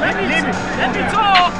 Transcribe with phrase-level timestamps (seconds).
[0.00, 1.52] Let me, let me talk.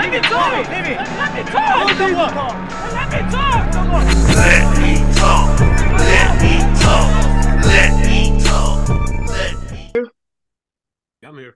[0.00, 0.68] Let me talk.
[0.68, 1.86] Let me talk.
[1.88, 2.46] Let me talk.
[2.92, 3.60] Let me talk.
[4.36, 5.60] Let me talk.
[5.98, 7.08] Let me talk.
[7.66, 8.88] Let me talk.
[9.28, 9.92] Let me.
[11.24, 11.54] I'm here.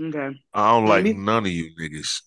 [0.00, 0.38] Okay.
[0.54, 1.18] I don't like Maybe.
[1.18, 2.22] none of you niggas.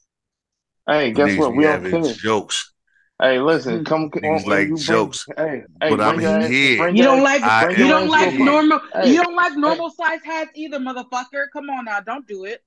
[0.88, 1.52] Hey, guess Niggas what?
[1.52, 2.18] be We don't having finish.
[2.18, 2.74] jokes,
[3.22, 3.84] Hey, listen, hmm.
[3.84, 6.90] come Niggas on, like you bring- jokes, Hey, hey, but I'm bring here.
[6.90, 10.22] You don't like I you don't like to normal Hey, you don't like normal size
[10.24, 11.48] hats either, motherfucker.
[11.52, 12.64] Come on now, don't do it.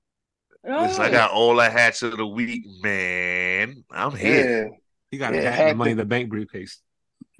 [0.63, 1.11] Listen, I Oh.
[1.11, 3.83] got all the hats of the week, man.
[3.91, 4.69] I'm here.
[4.69, 4.77] Yeah.
[5.09, 6.79] He got Yeah, a hat had in the money in the bank briefcase.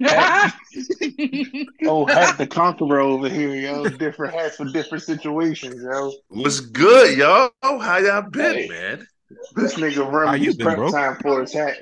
[1.86, 3.88] Oh, hat the conqueror over here, yo.
[3.90, 6.12] Different hats for different situations, yo.
[6.28, 7.50] What's good, y'all?
[7.62, 8.68] How y'all been, Hey.
[8.68, 9.06] man?
[9.54, 10.90] This nigga How run you his been, prep bro?
[10.90, 11.76] time for his hat.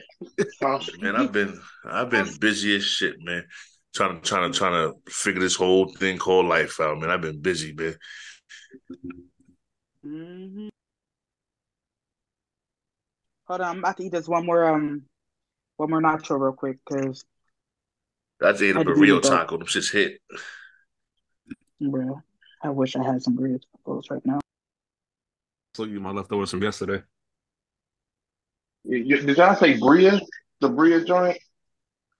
[1.00, 3.44] Man, I've been I've been busy as shit, man.
[3.94, 7.10] Trying to trying to trying to figure this whole thing called life out, man.
[7.10, 7.96] I've been busy, man.
[10.04, 10.68] Mhm.
[13.46, 15.02] Hold on, I'm about to eat this one more um
[15.76, 17.24] one more nacho real quick because
[18.42, 19.28] I just ate a I did burrito eat that.
[19.28, 19.58] taco.
[19.58, 20.20] Them shits hit.
[21.80, 22.22] bro,
[22.62, 24.40] I wish I had some burrito tacos right now.
[25.74, 27.02] So you my leftovers from yesterday.
[28.88, 30.20] Did y'all say birria?
[30.60, 31.38] The birria joint?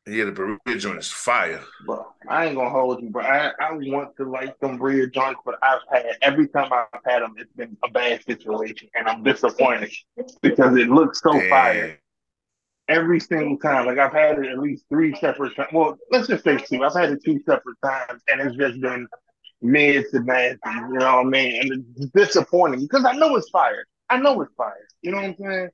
[0.06, 1.62] Yeah, the birria joint is fire.
[1.86, 3.24] Bro, I ain't gonna hold you, bro.
[3.24, 7.22] I, I want to like them birria joints, but I've had every time I've had
[7.22, 9.92] them, it's been a bad situation, and I'm disappointed
[10.40, 11.98] because it looks so fire
[12.88, 13.86] every single time.
[13.86, 15.70] Like I've had it at least three separate times.
[15.72, 16.82] Well, let's just say two.
[16.82, 19.06] I've had it two separate times, and it's just been
[19.60, 20.58] mid to nasty.
[20.66, 21.60] You know what I mean?
[21.60, 23.84] And it's disappointing because I know it's fire.
[24.10, 24.86] I know it's fire.
[25.00, 25.68] You know what I'm saying?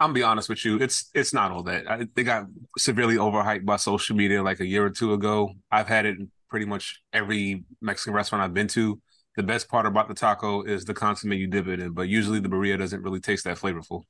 [0.00, 1.88] I'm be honest with you, it's it's not all that.
[1.90, 2.46] I, they got
[2.78, 5.52] severely overhyped by social media like a year or two ago.
[5.70, 9.00] I've had it in pretty much every Mexican restaurant I've been to.
[9.36, 12.40] The best part about the taco is the consomme you dip it in, but usually
[12.40, 14.02] the burrito doesn't really taste that flavorful.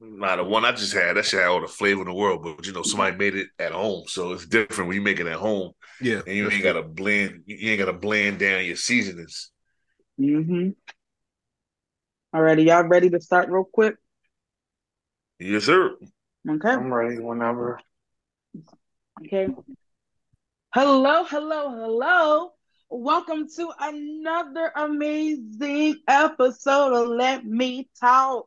[0.00, 2.42] Nah, the one I just had, that shit had all the flavor in the world,
[2.42, 4.04] but you know, somebody made it at home.
[4.08, 7.42] So it's different when you make it at home Yeah, and you ain't gotta blend
[7.46, 9.50] you ain't gotta blend down your seasonings.
[10.20, 10.70] Mm-hmm.
[12.34, 13.96] Alrighty, y'all ready to start real quick?
[15.44, 15.96] Yes, sir.
[16.48, 16.68] Okay.
[16.68, 17.80] I'm ready whenever.
[19.24, 19.48] Okay.
[20.72, 22.50] Hello, hello, hello.
[22.88, 28.46] Welcome to another amazing episode of Let Me Talk.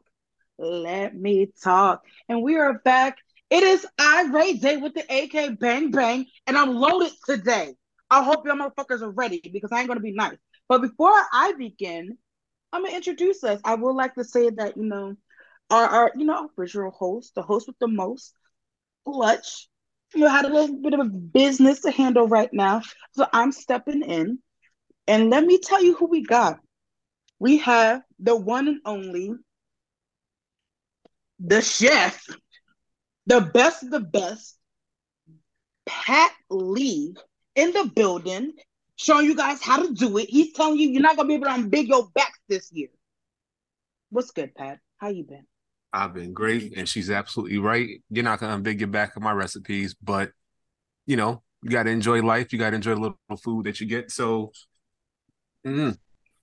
[0.58, 2.06] Let Me Talk.
[2.30, 3.18] And we are back.
[3.50, 7.76] It is I, Ray Day, with the AK Bang Bang, and I'm loaded today.
[8.10, 10.38] I hope y'all motherfuckers are ready because I ain't going to be nice.
[10.70, 12.18] But before I begin,
[12.72, 13.60] I'm going to introduce us.
[13.66, 15.18] I would like to say that, you know,
[15.70, 18.34] our, our you know, original host, the host with the most,
[19.06, 19.68] Clutch,
[20.14, 22.82] you know, had a little bit of business to handle right now.
[23.12, 24.40] So I'm stepping in.
[25.08, 26.60] And let me tell you who we got.
[27.40, 29.32] We have the one and only,
[31.40, 32.26] the chef,
[33.28, 34.58] the best of the best,
[35.86, 37.16] Pat Lee
[37.56, 38.54] in the building,
[38.96, 40.30] showing you guys how to do it.
[40.30, 42.90] He's telling you you're not gonna be able to unbig your backs this year.
[44.10, 44.80] What's good, Pat?
[44.98, 45.46] How you been?
[45.96, 48.02] I've been great, and she's absolutely right.
[48.10, 50.32] You're not gonna unbig your back of my recipes, but
[51.06, 52.52] you know, you gotta enjoy life.
[52.52, 54.12] You gotta enjoy the little food that you get.
[54.12, 54.52] So,
[55.66, 55.98] mm,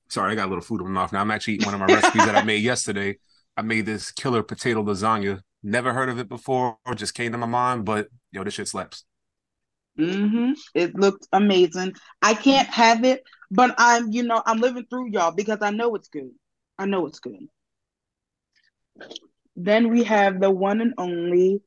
[0.08, 1.20] sorry, I got a little food in my mouth now.
[1.20, 3.18] I'm actually eating one of my recipes that I made yesterday.
[3.54, 5.40] I made this killer potato lasagna.
[5.62, 8.68] Never heard of it before, or just came to my mind, but yo, this shit
[8.68, 9.04] slaps.
[9.98, 10.52] Mm-hmm.
[10.74, 11.94] It looked amazing.
[12.22, 15.94] I can't have it, but I'm, you know, I'm living through y'all because I know
[15.94, 16.30] it's good.
[16.78, 17.48] I know it's good.
[19.56, 21.62] Then we have the one and only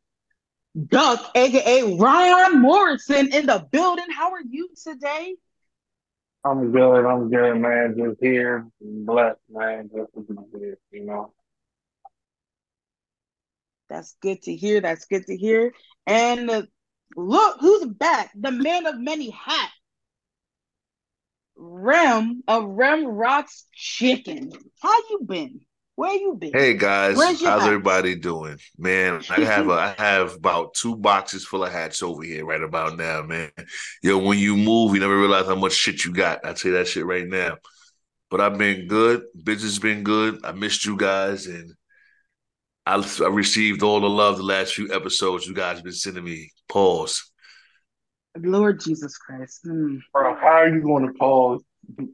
[0.88, 4.08] Duck, aka Ryan Morrison, in the building.
[4.14, 5.36] How are you today?
[6.44, 7.06] I'm good.
[7.06, 7.96] I'm good, man.
[7.98, 9.90] Just here, blessed, man.
[9.96, 11.34] Just to be here, you know.
[13.90, 14.82] That's good to hear.
[14.82, 15.74] That's good to hear.
[16.06, 16.64] And uh,
[17.16, 19.72] look who's back, the man of many hats.
[21.56, 24.52] Rem of Rem Rocks Chicken.
[24.82, 25.62] How you been?
[25.96, 26.52] Where you been?
[26.52, 27.62] Hey guys, how's hat?
[27.62, 28.58] everybody doing?
[28.78, 32.62] Man, I have a, I have about two boxes full of hats over here right
[32.62, 33.50] about now, man.
[34.04, 36.44] Yo, when you move, you never realize how much shit you got.
[36.44, 37.58] I tell you that shit right now.
[38.30, 39.24] But I've been good.
[39.42, 40.44] Business has been good.
[40.44, 41.74] I missed you guys, and
[42.86, 46.52] I, I received all the love the last few episodes you guys been sending me.
[46.68, 47.32] Pause.
[48.38, 49.62] Lord Jesus Christ.
[49.64, 50.00] Hmm.
[50.12, 51.64] Bro, how are you going to pause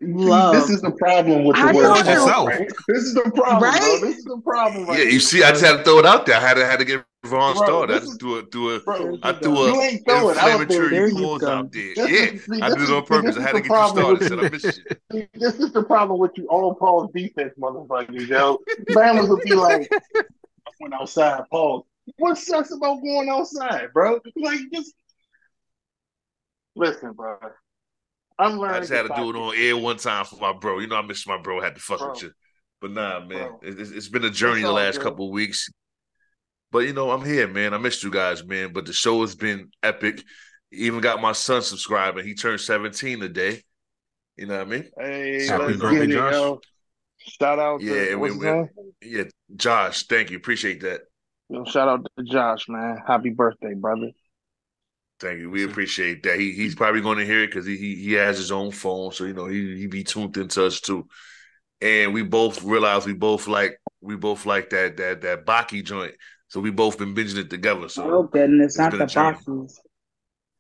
[0.01, 0.53] Love.
[0.56, 2.25] This is the problem with the How do word know?
[2.27, 2.69] punk, right?
[2.88, 3.79] This is the problem, Right?
[3.79, 4.00] bro.
[4.09, 4.85] This is the problem.
[4.85, 6.35] Right Yeah, you here, see, I just had to throw it out there.
[6.38, 7.94] I had to had to get Ron Bro, started.
[7.94, 10.29] I this just is- threw it threw a Bro, I threw you a ain't throw
[10.29, 10.62] it out there.
[10.62, 11.94] inflammatory There pause out there.
[11.95, 13.38] This Yeah, is- see, I this did it is- on purpose.
[13.38, 14.19] I had to get you started.
[14.19, 14.81] with Said I missed
[15.13, 15.27] you.
[15.35, 18.57] This is the problem with you all pause defense motherfuckers, yo.
[18.89, 20.21] Bama's will be like, I
[20.79, 21.83] went outside, pause.
[22.17, 24.19] What sucks about going outside, bro?
[24.35, 24.94] Like, just
[26.75, 27.38] listen, bro.
[28.39, 28.75] I'm learning.
[28.77, 30.79] I just had to do it on air one time for my bro.
[30.79, 31.59] You know, I miss my bro.
[31.61, 32.11] I had to fuck Bro.
[32.11, 32.31] with you.
[32.79, 35.03] But nah, man, it- it's, it's been a journey the last good.
[35.03, 35.69] couple of weeks.
[36.71, 37.73] But you know, I'm here, man.
[37.73, 38.71] I missed you guys, man.
[38.73, 40.23] But the show has been epic.
[40.71, 42.25] Even got my son subscribing.
[42.25, 43.61] He turned 17 today.
[44.37, 44.89] You know what I mean?
[44.97, 46.33] Hey, Happy birthday, Josh.
[46.33, 46.61] yo.
[47.17, 48.69] Shout out to Yeah, we- his we- name?
[49.01, 49.23] Yeah,
[49.55, 50.37] Josh, thank you.
[50.37, 51.01] Appreciate that.
[51.49, 52.97] Yo, shout out to Josh, man.
[53.05, 54.11] Happy birthday, brother.
[55.21, 55.51] Thank you.
[55.51, 56.39] We appreciate that.
[56.39, 59.12] He he's probably going to hear it because he, he he has his own phone,
[59.12, 61.07] so you know he he be tuned into us too.
[61.79, 66.15] And we both realize we both like we both like that that that Baki joint,
[66.47, 67.88] so we both been binging it together.
[67.88, 69.33] So Oh goodness, not the a journey.
[69.33, 69.79] boxes.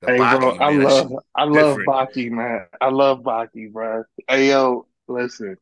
[0.05, 1.89] Hey, Baki, I man, that love, shit- I love different.
[1.89, 2.65] Baki, man.
[2.79, 4.03] I love Baki, bro.
[4.27, 5.57] Hey, yo, listen,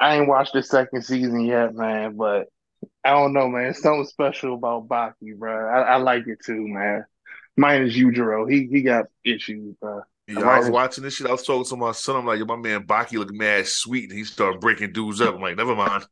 [0.00, 2.48] I ain't watched the second season yet, man, but
[3.04, 3.72] I don't know, man.
[3.74, 5.68] Something special about Baki, bro.
[5.68, 7.04] I, I like it too, man.
[7.56, 8.50] Mine is Yujiro.
[8.50, 10.02] He he got issues, bro.
[10.28, 11.26] Yeah, I was watching this shit.
[11.26, 12.16] I was talking to my son.
[12.16, 15.36] I'm like, yo, my man Baki look mad sweet, and he started breaking dudes up.
[15.36, 16.04] I'm like, never mind.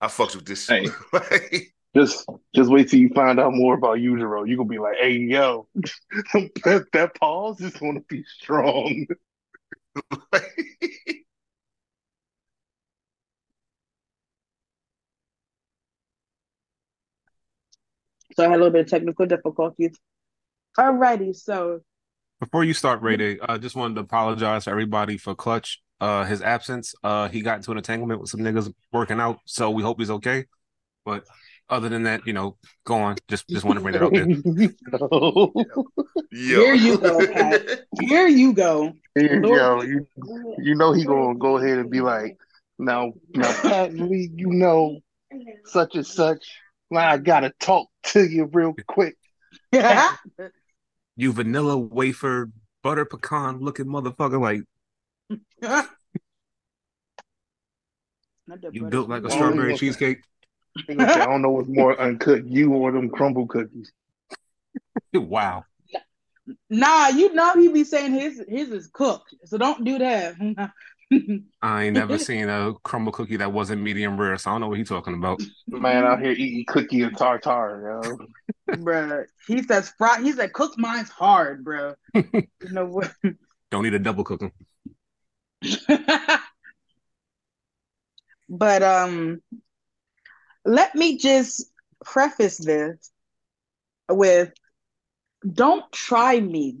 [0.00, 0.66] I fucks with this.
[0.66, 0.88] Hey.
[1.94, 2.24] Just
[2.56, 4.48] just wait till you find out more about Yujiro.
[4.48, 9.06] You gonna be like, hey, yo, that, that pause is gonna be strong.
[18.36, 19.98] So I had a little bit of technical difficulties.
[20.78, 21.80] Alrighty, so
[22.40, 25.80] Before you start, Ray Day, I just wanted to apologize to everybody for Clutch.
[26.00, 26.94] Uh, his absence.
[27.04, 30.10] Uh, he got into an entanglement with some niggas working out, so we hope he's
[30.10, 30.46] okay.
[31.04, 31.24] But
[31.68, 33.16] other than that, you know, go on.
[33.28, 34.26] Just just want to bring that up there.
[34.26, 35.52] No.
[36.32, 36.60] Yo.
[36.60, 37.82] Here you go, Pat.
[38.00, 38.92] here you go.
[39.14, 40.06] Yo, you
[40.58, 42.36] you know he gonna go ahead and be like,
[42.78, 44.98] now, now, Pat Lee, you know,
[45.66, 46.44] such and such.
[46.90, 49.16] Now I gotta talk to you real quick.
[51.16, 52.50] You vanilla wafer
[52.82, 54.62] butter pecan looking motherfucker, like
[58.72, 59.76] you built like a strawberry yeah.
[59.76, 60.18] cheesecake.
[60.86, 63.92] He gonna say, I don't know what's more uncut, you or them crumble cookies.
[65.14, 65.64] Wow.
[66.70, 70.34] Nah, you know he be saying his his is cooked, so don't do that.
[71.62, 74.68] I ain't never seen a crumble cookie that wasn't medium rare, so I don't know
[74.68, 75.40] what he's talking about.
[75.68, 78.18] Man out here eating cookie and tartar, yo.
[78.76, 79.24] bruh.
[79.46, 80.20] He says fry.
[80.22, 81.94] He said cook mine's hard, bro.
[82.14, 83.12] you know what?
[83.70, 84.52] Don't need a double cook 'em.
[88.48, 89.40] but um,
[90.64, 91.70] let me just
[92.04, 93.10] preface this
[94.10, 94.52] with,
[95.50, 96.78] don't try me.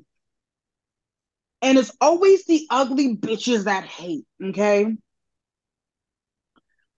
[1.62, 4.96] And it's always the ugly bitches that hate, okay?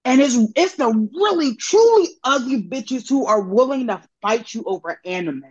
[0.06, 4.98] And it's it's the really truly ugly bitches who are willing to fight you over
[5.04, 5.44] anime.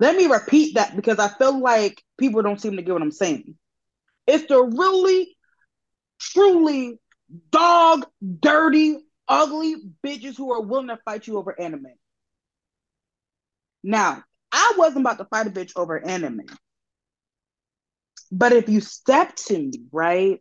[0.00, 3.10] Let me repeat that because I feel like people don't seem to get what I'm
[3.10, 3.56] saying.
[4.26, 5.36] It's the really,
[6.20, 7.00] truly
[7.50, 8.06] dog,
[8.40, 11.86] dirty, ugly bitches who are willing to fight you over anime.
[13.82, 14.22] Now,
[14.52, 16.46] I wasn't about to fight a bitch over anime.
[18.30, 20.40] But if you step to me, right,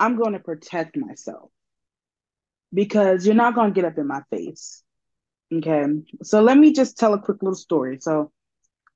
[0.00, 1.50] I'm going to protect myself
[2.72, 4.82] because you're not going to get up in my face.
[5.52, 5.84] Okay.
[6.22, 7.98] So let me just tell a quick little story.
[8.00, 8.32] So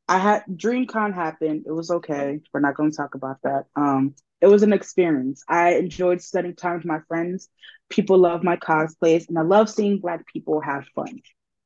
[0.08, 1.64] I had DreamCon happen.
[1.66, 2.40] It was okay.
[2.52, 3.64] We're not going to talk about that.
[3.76, 5.44] Um, it was an experience.
[5.48, 7.48] I enjoyed spending time with my friends.
[7.88, 11.20] People love my cosplays, and I love seeing Black people have fun.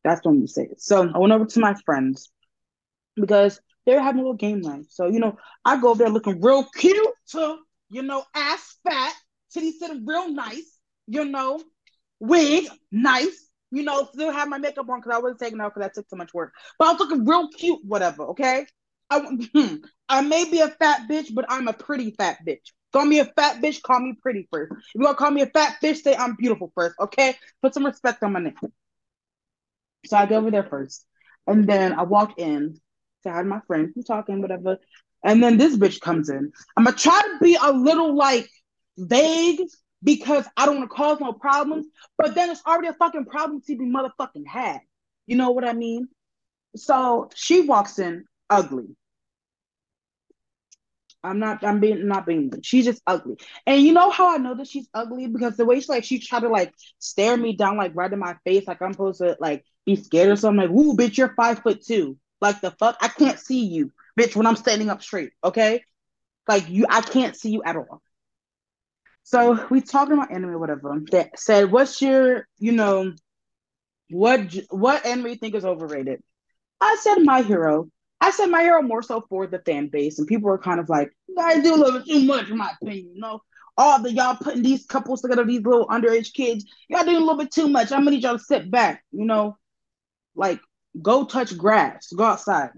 [0.04, 0.68] That's when you say.
[0.76, 2.30] So I went over to my friends
[3.16, 4.87] because they were having a little game night.
[4.90, 9.14] So, you know, I go over there looking real cute, to, you know, ass fat,
[9.52, 10.76] titty sitting real nice,
[11.07, 11.62] you know,
[12.19, 15.87] wig, nice, you know, still have my makeup on because I wasn't taking out because
[15.87, 16.52] that took too much work.
[16.78, 18.66] But I was looking real cute, whatever, okay?
[19.09, 19.21] I,
[19.55, 19.76] hmm,
[20.09, 22.73] I may be a fat bitch, but I'm a pretty fat bitch.
[22.93, 24.73] Call me a fat bitch, call me pretty first.
[24.73, 27.37] If you want to call me a fat bitch, say I'm beautiful first, okay?
[27.62, 28.55] Put some respect on my name.
[30.07, 31.05] So I go over there first.
[31.47, 32.81] And then I walk in
[33.26, 34.78] to have my friend, we talking, whatever.
[35.25, 36.52] And then this bitch comes in.
[36.76, 38.49] I'm gonna try to be a little like
[38.97, 39.61] vague
[40.02, 43.61] because I don't want to cause no problems, but then it's already a fucking problem
[43.62, 44.80] to be motherfucking had.
[45.26, 46.09] You know what I mean?
[46.76, 48.97] So she walks in ugly.
[51.25, 51.64] I'm not.
[51.64, 52.52] I'm being not being.
[52.62, 53.37] She's just ugly.
[53.66, 56.21] And you know how I know that she's ugly because the way she like she
[56.21, 59.37] tried to like stare me down like right in my face, like I'm supposed to
[59.40, 60.68] like be scared or something.
[60.68, 62.16] Like, woo, bitch, you're five foot two.
[62.40, 65.31] Like the fuck, I can't see you, bitch, when I'm standing up straight.
[65.43, 65.83] Okay,
[66.49, 68.02] like you, I can't see you at all.
[69.23, 71.00] So we talking about anime, or whatever.
[71.11, 73.12] That said, what's your, you know,
[74.11, 76.23] what what anime you think is overrated?
[76.81, 77.88] I said My Hero.
[78.21, 80.88] I said My Hero more so for the fan base, and people were kind of
[80.88, 83.40] like, "You guys do a little bit too much, in my opinion." You know,
[83.76, 87.37] all the y'all putting these couples together, these little underage kids, y'all doing a little
[87.37, 87.93] bit too much.
[87.93, 89.02] I'm gonna need y'all to sit back.
[89.11, 89.59] You know,
[90.35, 90.61] like
[91.02, 92.70] go touch grass, go outside.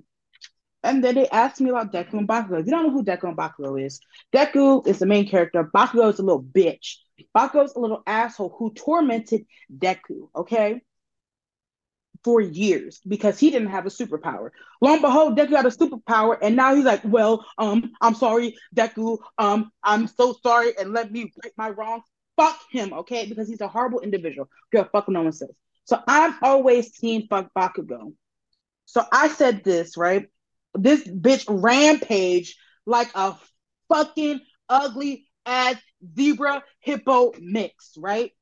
[0.82, 2.60] And then they asked me about Deku and Bakugo.
[2.60, 4.00] If you don't know who Deku and Bakugo is,
[4.32, 5.64] Deku is the main character.
[5.64, 6.96] Bakugo is a little bitch.
[7.36, 9.44] Bakugo is a little asshole who tormented
[9.76, 10.28] Deku.
[10.36, 10.80] Okay
[12.24, 14.50] for years because he didn't have a superpower.
[14.80, 18.56] Lo and behold, Deku had a superpower, and now he's like, "Well, um, I'm sorry,
[18.74, 19.18] Deku.
[19.38, 22.04] Um, I'm so sorry, and let me right my wrongs.
[22.36, 23.26] Fuck him, okay?
[23.26, 24.48] Because he's a horrible individual.
[24.72, 25.50] Girl, fuck no one says.
[25.88, 28.12] So I'm always team fuck Bakugo.
[28.84, 30.26] So I said this right.
[30.74, 33.36] This bitch rampage like a
[33.88, 35.76] fucking ugly ass
[36.14, 38.32] zebra hippo mix, right?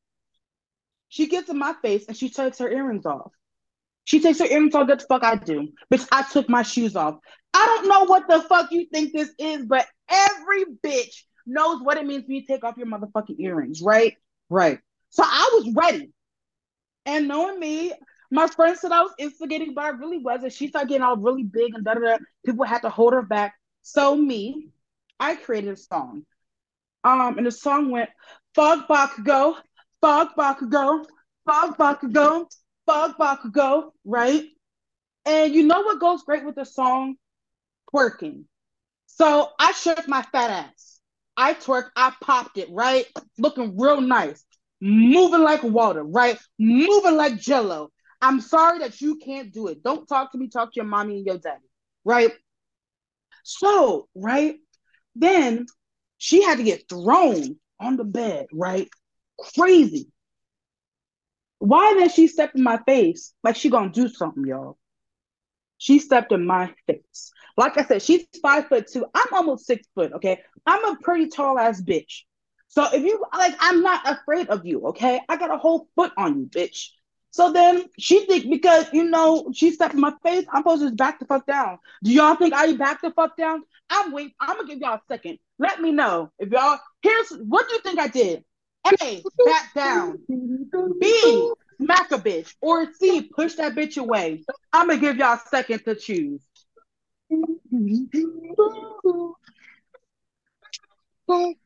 [1.09, 3.31] She gets in my face and she takes her earrings off.
[4.03, 4.89] She takes her earrings off.
[4.89, 5.69] What the fuck I do?
[5.89, 7.19] Bitch, I took my shoes off.
[7.55, 11.97] I don't know what the fuck you think this is, but every bitch knows what
[11.97, 14.17] it means when you take off your motherfucking earrings, right?
[14.51, 14.81] Right.
[15.11, 16.11] So I was ready.
[17.07, 17.93] And knowing me,
[18.31, 20.53] my friend said I was instigating, but I really wasn't.
[20.53, 22.17] She started getting all really big and da da da.
[22.45, 23.55] People had to hold her back.
[23.83, 24.69] So me,
[25.21, 26.25] I created a song.
[27.05, 28.11] Um, and the song went,
[28.55, 29.57] Fog Bakugo,
[30.01, 31.05] Fog Bakugo,
[31.47, 32.47] Fog Bakugo,
[32.85, 34.45] Fog Bakugo, right?
[35.25, 37.17] And you know what goes great with the song?
[37.95, 38.45] Twerking.
[39.07, 41.01] So I shook my fat ass.
[41.37, 43.07] I twerked, I popped it, right?
[43.39, 44.45] Looking real nice.
[44.81, 46.39] Moving like water, right?
[46.59, 47.91] Moving like jello.
[48.21, 49.83] I'm sorry that you can't do it.
[49.83, 51.65] Don't talk to me, talk to your mommy and your daddy,
[52.05, 52.33] right?
[53.45, 54.57] So, right?
[55.15, 55.67] Then
[56.19, 58.89] she had to get thrown on the bed, right?
[59.55, 60.11] Crazy.
[61.59, 64.79] Why then she stepped in my face like she gonna do something, y'all?
[65.79, 67.33] She stepped in my face.
[67.57, 69.07] Like I said, she's five foot two.
[69.15, 70.13] I'm almost six foot.
[70.15, 72.23] Okay, I'm a pretty tall ass bitch.
[72.69, 74.87] So if you like, I'm not afraid of you.
[74.89, 76.91] Okay, I got a whole foot on you, bitch.
[77.31, 80.91] So then she think because you know she stepped in my face, I'm supposed to
[80.91, 81.79] back the fuck down.
[82.03, 83.63] Do y'all think I back the fuck down?
[83.91, 84.35] I'm wait.
[84.41, 85.39] I'm gonna give y'all a second.
[85.59, 86.79] Let me know if y'all.
[87.03, 88.45] Here's what do you think I did.
[89.03, 90.19] A, back down.
[90.99, 92.55] B, smack a bitch.
[92.61, 94.45] Or C, push that bitch away.
[94.73, 96.41] I'm gonna give y'all a second to choose.
[101.29, 101.57] And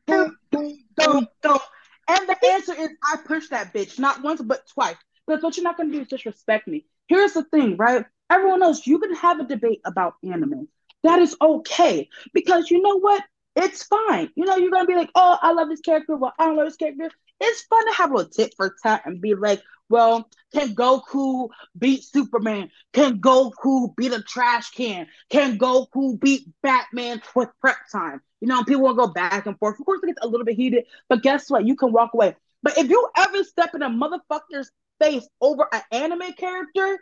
[2.27, 4.95] the answer is I pushed that bitch, not once but twice.
[5.27, 6.85] Because what you're not gonna do is disrespect me.
[7.07, 8.05] Here's the thing, right?
[8.29, 10.67] Everyone else, you can have a debate about anime.
[11.03, 12.09] That is okay.
[12.33, 13.23] Because you know what?
[13.55, 14.29] it's fine.
[14.35, 16.15] You know, you're gonna be like, oh, I love this character.
[16.15, 17.09] Well, I don't love this character.
[17.39, 19.61] It's fun to have a little tit for tat and be like,
[19.91, 22.71] well, can Goku beat Superman?
[22.93, 25.07] Can Goku beat a trash can?
[25.29, 28.21] Can Goku beat Batman with prep time?
[28.39, 29.79] You know, people will go back and forth.
[29.79, 31.65] Of course, it gets a little bit heated, but guess what?
[31.65, 32.35] You can walk away.
[32.63, 36.99] But if you ever step in a motherfucker's face over an anime character,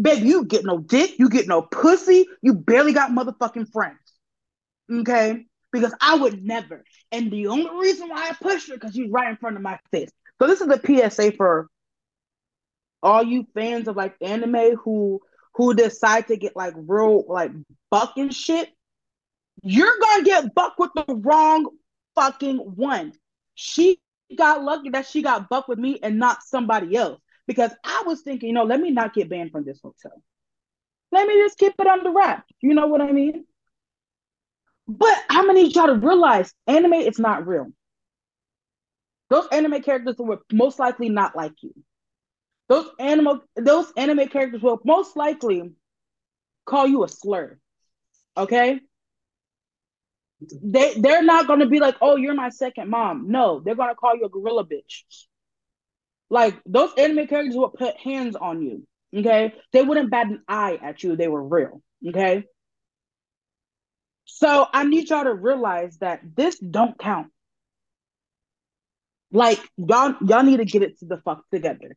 [0.00, 3.98] baby, you get no dick, you get no pussy, you barely got motherfucking friends.
[4.92, 5.46] Okay.
[5.72, 6.84] Because I would never.
[7.12, 9.78] And the only reason why I pushed her because she's right in front of my
[9.90, 10.10] face.
[10.40, 11.68] So this is a PSA for
[13.02, 15.20] all you fans of like anime who
[15.54, 17.50] who decide to get like real like
[17.90, 18.68] buck and shit.
[19.62, 21.70] You're gonna get buck with the wrong
[22.14, 23.12] fucking one.
[23.54, 24.00] She
[24.36, 27.20] got lucky that she got buck with me and not somebody else.
[27.46, 30.20] Because I was thinking, you know, let me not get banned from this hotel.
[31.12, 32.44] Let me just keep it under wrap.
[32.60, 33.44] You know what I mean?
[34.88, 37.68] But I'm gonna need y'all to realize anime is not real.
[39.30, 41.74] Those anime characters will most likely not like you.
[42.68, 45.72] Those animal those anime characters will most likely
[46.64, 47.58] call you a slur.
[48.36, 48.80] Okay?
[50.62, 53.30] They they're not gonna be like, oh, you're my second mom.
[53.30, 55.04] No, they're gonna call you a gorilla bitch.
[56.28, 58.86] Like those anime characters will put hands on you.
[59.16, 61.16] Okay, they wouldn't bat an eye at you.
[61.16, 61.80] They were real.
[62.06, 62.44] Okay,
[64.26, 67.28] so I need y'all to realize that this don't count.
[69.32, 71.96] Like y'all, y'all need to get it to the fuck together.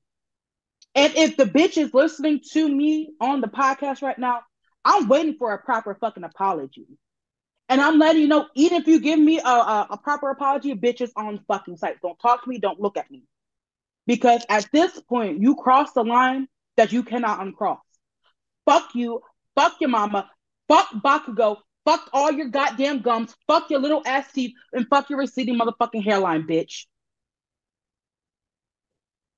[0.96, 4.42] And if the bitch is listening to me on the podcast right now,
[4.84, 6.88] I'm waiting for a proper fucking apology.
[7.68, 10.74] And I'm letting you know, even if you give me a, a, a proper apology,
[10.74, 12.02] bitches on fucking site.
[12.02, 13.24] Don't talk to me, don't look at me.
[14.08, 17.80] Because at this point, you cross the line that you cannot uncross.
[18.66, 19.22] Fuck you,
[19.56, 20.30] fuck your mama,
[20.68, 25.20] fuck Bakugo, fuck all your goddamn gums, fuck your little ass teeth, and fuck your
[25.20, 26.86] receding motherfucking hairline, bitch.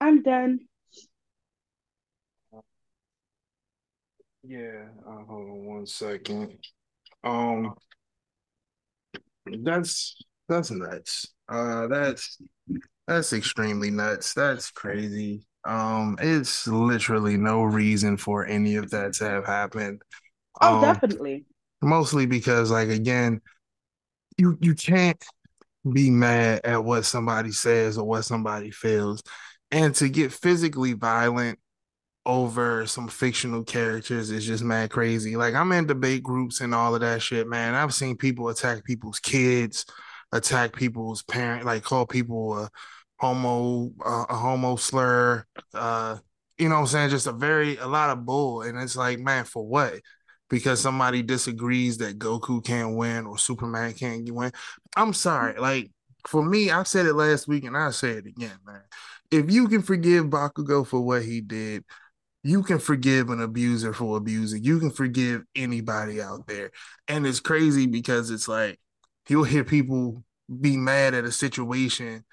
[0.02, 0.68] I'm done.
[4.44, 6.58] Yeah, uh, hold on one second.
[7.24, 7.76] Um,
[9.64, 10.18] that's
[10.48, 11.28] that's nuts.
[11.50, 12.38] Uh, that's
[13.08, 14.34] that's extremely nuts.
[14.34, 15.46] That's crazy.
[15.66, 20.02] Um, it's literally no reason for any of that to have happened.
[20.62, 21.46] Oh, Um, definitely.
[21.82, 23.42] mostly because, like, again,
[24.38, 25.24] you you can't
[25.94, 29.24] be mad at what somebody says or what somebody feels,
[29.72, 31.60] and to get physically violent
[32.26, 35.36] over some fictional characters is just mad crazy.
[35.36, 37.74] Like I'm in debate groups and all of that shit, man.
[37.74, 39.86] I've seen people attack people's kids,
[40.32, 42.70] attack people's parent, like call people a
[43.20, 45.46] homo, uh, a homo slur.
[45.74, 46.18] Uh,
[46.58, 47.10] you know what I'm saying?
[47.10, 49.96] Just a very a lot of bull, and it's like, man, for what?
[50.50, 54.52] Because somebody disagrees that Goku can't win or Superman can't win.
[54.96, 55.92] I'm sorry, like
[56.28, 58.84] for me, I said it last week and I say it again, man.
[59.32, 61.86] If you can forgive Bakugo for what he did,
[62.44, 64.64] you can forgive an abuser for abusing.
[64.64, 66.72] You can forgive anybody out there.
[67.08, 68.80] And it's crazy because it's like
[69.30, 70.24] you'll hear people
[70.60, 72.26] be mad at a situation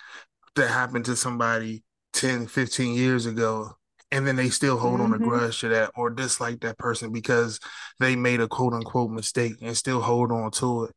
[0.57, 3.71] that happened to somebody 10, 15 years ago.
[4.11, 5.25] And then they still hold on a Mhm.
[5.25, 7.61] grudge to that or dislike that person because
[8.00, 10.97] they made a quote unquote mistake and still hold on to it.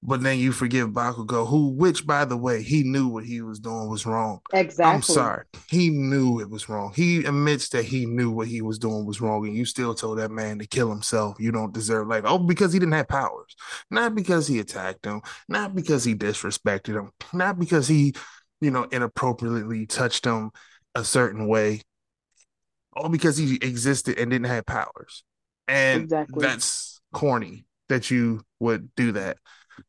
[0.00, 3.58] But then you forgive Bakugo, who, which by the way, he knew what he was
[3.58, 4.40] doing was wrong.
[4.52, 4.94] Exactly.
[4.94, 5.44] I'm sorry.
[5.68, 6.92] He knew it was wrong.
[6.94, 10.18] He admits that he knew what he was doing was wrong, and you still told
[10.18, 11.36] that man to kill himself.
[11.40, 12.22] You don't deserve life.
[12.26, 13.56] Oh, because he didn't have powers.
[13.90, 18.14] Not because he attacked him, not because he disrespected him, not because he,
[18.60, 20.52] you know, inappropriately touched him
[20.94, 21.82] a certain way.
[22.92, 25.24] All because he existed and didn't have powers.
[25.66, 26.40] And Exactly.
[26.40, 29.38] that's corny that you would do that.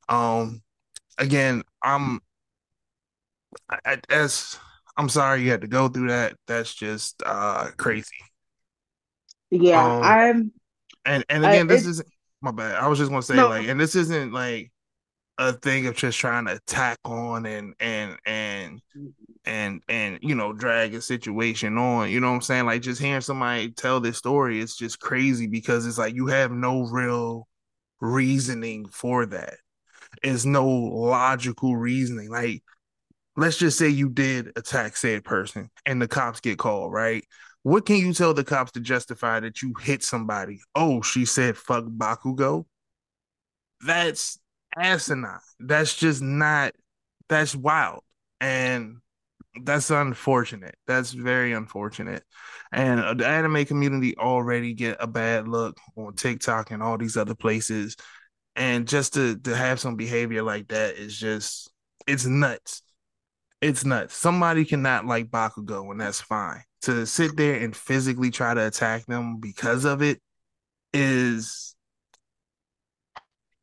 [0.08, 0.62] Um
[1.18, 2.20] again, I'm
[3.70, 4.58] I, I- as
[4.98, 6.36] I'm sorry you had to go through that.
[6.48, 8.16] That's just uh crazy.
[9.50, 10.52] Yeah, Um, I'm
[11.06, 12.08] And and I- again, this isn't
[12.42, 12.76] my bad.
[12.76, 13.50] I was just gonna say No.
[13.50, 14.72] like, and this isn't like
[15.38, 18.82] a thing of just trying to tack on and and and
[19.46, 22.10] and and you know drag a situation on.
[22.10, 22.66] You know what I'm saying?
[22.66, 26.52] Like just hearing somebody tell this story, it's just crazy because it's like you have
[26.52, 27.48] no real
[28.02, 29.56] reasoning for that.
[30.24, 32.30] It's no logical reasoning.
[32.30, 32.64] Like
[33.36, 37.24] let's just say you did attack said person and the cops get called, right?
[37.64, 40.60] What can you tell the cops to justify that you hit somebody?
[40.76, 42.66] Oh, she said fuck Bakugo.
[43.86, 44.40] That's
[44.78, 45.40] asinine.
[45.60, 46.74] That's just not
[47.30, 48.04] that's wild.
[48.42, 48.98] And
[49.64, 50.76] that's unfortunate.
[50.88, 52.24] That's very unfortunate.
[52.72, 57.36] And the anime community already get a bad look on TikTok and all these other
[57.36, 57.96] places.
[58.60, 61.72] And just to to have some behavior like that is just
[62.06, 62.82] it's nuts.
[63.62, 64.16] It's nuts.
[64.16, 66.62] Somebody cannot like Bakugo, and that's fine.
[66.82, 70.22] To sit there and physically try to attack them because of it
[70.94, 71.74] is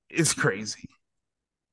[0.08, 0.88] it's crazy.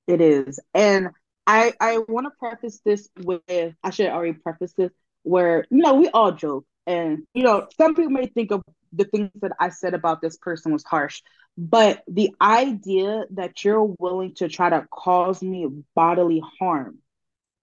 [0.06, 0.60] It is.
[0.74, 1.08] And
[1.48, 4.92] I I want to preface this with I should already preface this
[5.24, 9.06] where you know we all joke and you know some people may think of the
[9.06, 11.22] things that I said about this person was harsh,
[11.58, 17.00] but the idea that you're willing to try to cause me bodily harm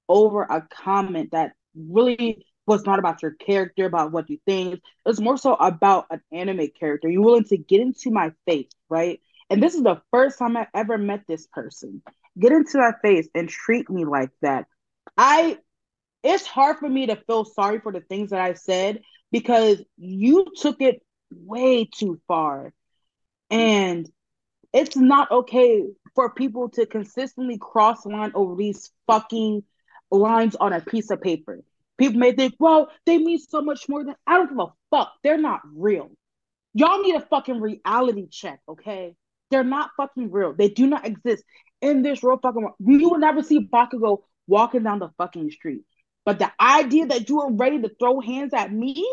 [0.09, 4.81] over a comment that really was not about your character, about what you think.
[5.07, 7.09] It's more so about an anime character.
[7.09, 9.21] You're willing to get into my face, right?
[9.49, 12.03] And this is the first time I ever met this person.
[12.39, 14.67] Get into my face and treat me like that.
[15.17, 15.59] I
[16.23, 19.01] it's hard for me to feel sorry for the things that I said
[19.33, 22.73] because you took it way too far.
[23.51, 24.09] And
[24.73, 29.63] it's not okay for people to consistently cross line over these fucking
[30.11, 31.61] lines on a piece of paper.
[31.99, 35.13] People may think, well, they mean so much more than I don't give a fuck.
[35.23, 36.11] They're not real.
[36.73, 39.15] Y'all need a fucking reality check, okay?
[39.51, 40.55] They're not fucking real.
[40.55, 41.45] They do not exist
[41.81, 42.77] in this real fucking world.
[42.79, 45.83] You will never see Bakugo walking down the fucking street.
[46.31, 49.05] But the idea that you were ready to throw hands at me,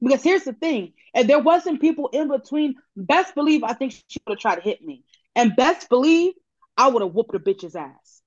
[0.00, 2.76] because here's the thing, and there wasn't people in between.
[2.96, 5.02] Best believe I think she would have tried to hit me,
[5.34, 6.34] and best believe
[6.76, 8.22] I would have whooped the bitch's ass.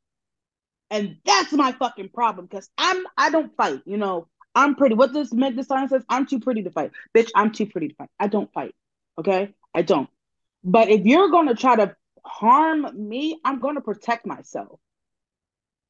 [0.89, 3.83] And that's my fucking problem because I'm I don't fight.
[3.85, 4.95] You know, I'm pretty.
[4.95, 6.91] What this meant this sign says, I'm too pretty to fight.
[7.15, 8.09] Bitch, I'm too pretty to fight.
[8.19, 8.75] I don't fight.
[9.17, 10.09] Okay, I don't.
[10.61, 14.81] But if you're gonna try to harm me, I'm to protect myself.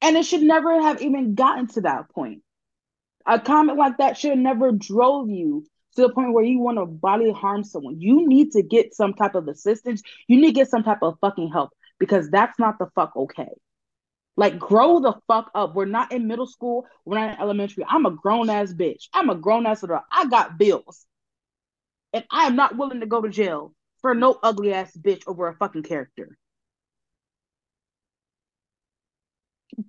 [0.02, 2.42] And it should never have even gotten to that point.
[3.26, 6.86] A comment like that should never drove you to the point where you want to
[6.86, 8.00] bodily harm someone.
[8.00, 10.02] You need to get some type of assistance.
[10.26, 13.50] You need to get some type of fucking help because that's not the fuck okay.
[14.36, 15.74] Like, grow the fuck up.
[15.74, 16.86] We're not in middle school.
[17.04, 17.84] We're not in elementary.
[17.86, 19.08] I'm a grown ass bitch.
[19.12, 20.02] I'm a grown ass adult.
[20.10, 21.04] I got bills.
[22.12, 25.48] And I am not willing to go to jail for no ugly ass bitch over
[25.48, 26.38] a fucking character.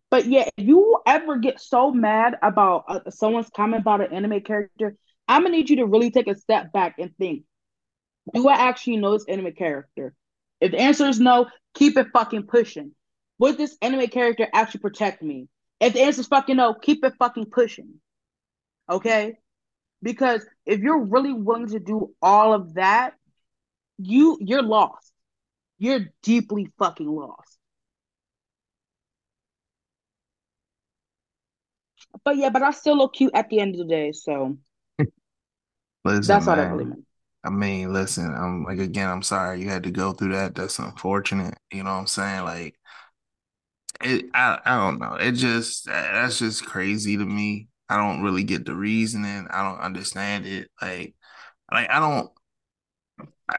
[0.09, 4.41] But yeah, if you ever get so mad about uh, someone's comment about an anime
[4.41, 4.95] character,
[5.27, 7.43] I'm gonna need you to really take a step back and think:
[8.33, 10.13] Do I actually know this anime character?
[10.59, 12.93] If the answer is no, keep it fucking pushing.
[13.39, 15.47] Would this anime character actually protect me?
[15.79, 17.95] If the answer is fucking no, keep it fucking pushing.
[18.87, 19.37] Okay?
[20.03, 23.13] Because if you're really willing to do all of that,
[23.97, 25.11] you you're lost.
[25.79, 27.57] You're deeply fucking lost.
[32.23, 34.57] But yeah, but I still look cute at the end of the day, so
[36.03, 37.05] Listen, that's all that really meant.
[37.43, 40.55] I mean, listen, I'm like again, I'm sorry you had to go through that.
[40.55, 41.57] That's unfortunate.
[41.71, 42.43] You know what I'm saying?
[42.43, 42.75] Like
[44.03, 45.15] it I I don't know.
[45.15, 47.67] It just that's just crazy to me.
[47.89, 49.47] I don't really get the reasoning.
[49.49, 50.69] I don't understand it.
[50.81, 51.15] Like
[51.71, 52.31] like I don't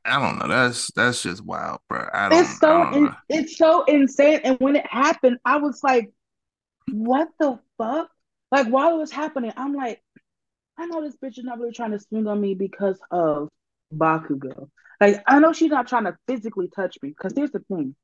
[0.05, 0.49] I, don't know.
[0.49, 2.07] That's that's just wild, bro.
[2.13, 4.41] I don't It's so in, it's so insane.
[4.45, 6.11] And when it happened, I was like,
[6.91, 8.11] what the fuck?
[8.53, 10.03] Like while it was happening, I'm like,
[10.79, 13.49] I know this bitch is not really trying to swing on me because of
[13.93, 14.69] Bakugo.
[15.01, 17.09] Like I know she's not trying to physically touch me.
[17.09, 17.97] Because here's the thing.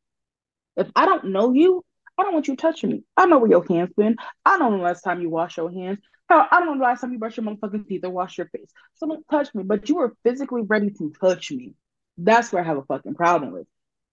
[0.77, 1.85] If I don't know you,
[2.17, 3.05] I don't want you touching me.
[3.17, 4.17] I know where your hands been.
[4.45, 5.99] I don't know the last time you wash your hands.
[6.31, 8.49] Hell, I don't know the last time you brush your motherfucking teeth or wash your
[8.49, 8.71] face.
[8.95, 9.65] So don't touch me.
[9.65, 11.75] But you were physically ready to touch me.
[12.17, 13.67] That's where I have a fucking problem with.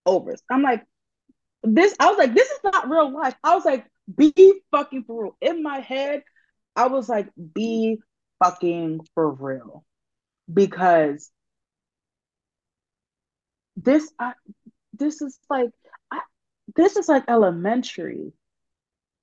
[0.06, 0.36] Over.
[0.52, 0.84] I'm like,
[1.64, 3.36] this, I was like, this is not real life.
[3.44, 5.38] I was like, be fucking for real.
[5.42, 6.24] In my head,
[6.76, 8.00] I was like, be
[8.44, 9.86] fucking for real.
[10.52, 11.32] Because
[13.76, 14.34] this I
[14.94, 15.72] this is like
[16.12, 16.22] I,
[16.76, 18.34] this is like elementary.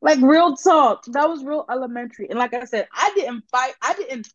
[0.01, 1.05] Like real talk.
[1.07, 2.29] That was real elementary.
[2.29, 4.29] And like I said, I didn't fight, I didn't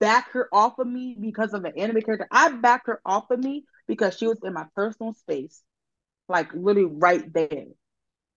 [0.00, 2.26] back her off of me because of an anime character.
[2.30, 5.62] I backed her off of me because she was in my personal space,
[6.28, 7.66] like literally right there.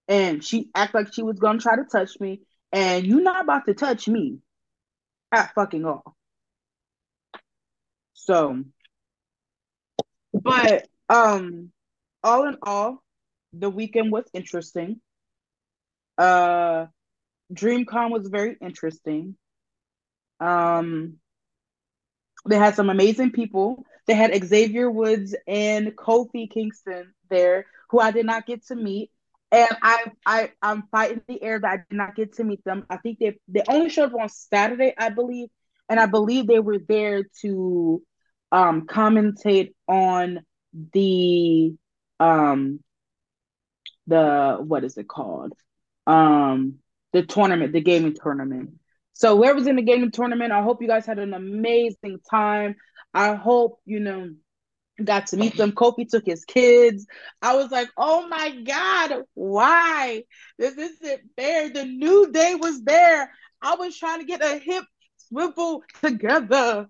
[0.08, 2.42] And she act like she was gonna try to touch me.
[2.72, 4.40] And you not about to touch me
[5.32, 6.16] at fucking all.
[8.14, 8.64] So,
[10.34, 11.72] but um,
[12.24, 13.04] all in all,
[13.54, 15.02] the weekend was interesting.
[16.18, 16.88] Uh,
[17.54, 19.36] DreamCon was very interesting.
[20.40, 21.16] Um,
[22.46, 23.86] they had some amazing people.
[24.08, 29.12] They had Xavier Woods and Kofi Kingston there, who I did not get to meet.
[29.54, 32.86] And I, I, I'm fighting the air that I did not get to meet them.
[32.90, 35.50] I think they, they only showed up on Saturday, I believe,
[35.90, 38.02] and I believe they were there to
[38.52, 40.42] um commentate on
[40.94, 41.76] the
[42.20, 42.80] um
[44.08, 45.54] the what is it called?
[46.08, 46.76] Um
[47.14, 48.72] the tournament, the gaming tournament.
[49.14, 52.76] So whoever's in the gaming tournament, I hope you guys had an amazing time.
[53.14, 54.32] I hope, you know,
[55.02, 55.72] got to meet them.
[55.72, 57.06] Kofi took his kids.
[57.42, 60.24] I was like, oh my God, why?
[60.58, 61.70] This isn't fair.
[61.70, 63.32] The new day was there.
[63.62, 64.84] I was trying to get a hip
[65.18, 66.88] swivel together.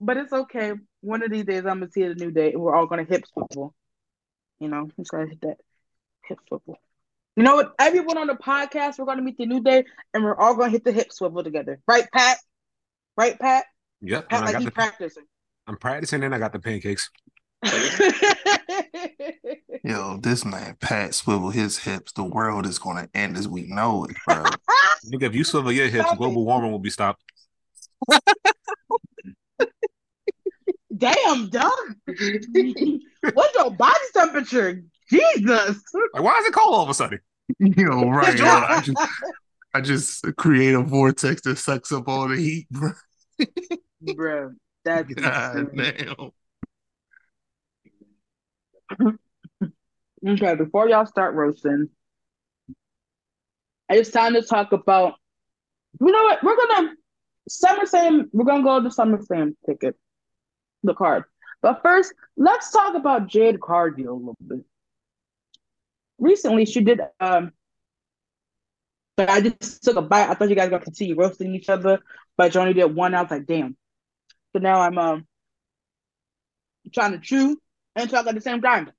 [0.00, 0.72] But it's okay.
[1.00, 3.24] One of these days I'm gonna see the new day and we're all gonna hip
[3.32, 3.74] swivel.
[4.58, 5.58] You know, just gotta hit that
[6.24, 6.78] hip swivel.
[7.36, 7.72] You know what?
[7.78, 10.84] Everyone on the podcast, we're gonna meet the new day and we're all gonna hit
[10.84, 11.80] the hip swivel together.
[11.86, 12.38] Right, Pat?
[13.16, 13.66] Right, Pat?
[14.00, 14.28] Yep.
[14.28, 15.24] Pat like got he the, practicing.
[15.66, 17.10] I'm practicing and I got the pancakes.
[19.84, 22.12] Yo, this man Pat swivel his hips.
[22.12, 24.44] The world is gonna end as we know it, bro.
[25.12, 27.22] Nigga, if you swivel your hips, global warming will be stopped.
[30.96, 31.72] Damn, dog.
[32.06, 34.82] What's your body temperature?
[35.10, 35.82] Jesus.
[36.14, 37.20] Like, why is it cold all of a sudden?
[37.58, 38.38] Yo, right.
[38.38, 39.08] yo, I just
[39.74, 42.92] I just create a vortex that sucks up all the heat, bro.
[44.14, 45.94] Bro, that's God insane.
[45.98, 46.30] damn.
[50.26, 51.88] Okay, before y'all start roasting,
[53.88, 55.14] it's time to talk about.
[56.00, 56.42] You know what?
[56.42, 56.94] We're gonna
[57.50, 58.28] SummerSlam.
[58.32, 59.96] We're gonna go to SummerSlam ticket,
[60.84, 61.24] the card.
[61.62, 64.64] But first, let's talk about Jade Cargill a little bit.
[66.18, 67.00] Recently, she did.
[67.20, 67.52] Um,
[69.16, 70.28] but I just took a bite.
[70.30, 72.00] I thought you guys were gonna continue roasting each other,
[72.36, 73.14] but you only did one.
[73.14, 73.76] I was like, damn.
[74.54, 75.26] So now I'm um
[76.92, 77.60] trying to chew
[77.96, 78.90] and talk at the same time.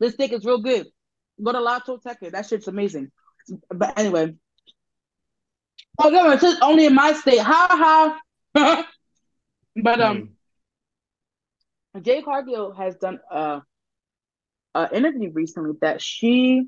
[0.00, 0.86] This steak is real good.
[1.42, 2.30] Go to La Tolteca.
[2.30, 3.10] That shit's amazing.
[3.70, 4.34] But anyway.
[5.98, 7.40] Oh no, it's just only in my state.
[7.40, 8.20] Ha
[8.54, 8.84] ha.
[9.82, 10.30] but um
[12.00, 13.62] Jade Cargill has done a,
[14.74, 16.66] a interview recently that she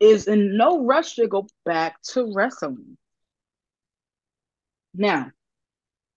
[0.00, 2.96] is in no rush to go back to wrestling.
[4.94, 5.30] Now,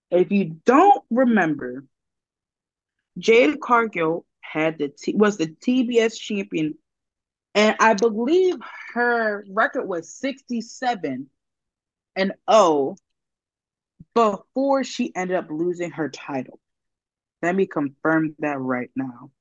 [0.10, 1.86] if you don't remember,
[3.18, 6.76] Jade Cargill had the T- was the TBS champion,
[7.56, 8.56] and I believe
[8.94, 11.30] her record was sixty seven
[12.16, 12.96] and oh
[14.14, 16.60] before she ended up losing her title.
[17.42, 19.32] Let me confirm that right now.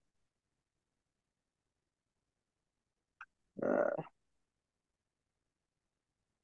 [3.63, 4.03] Uh,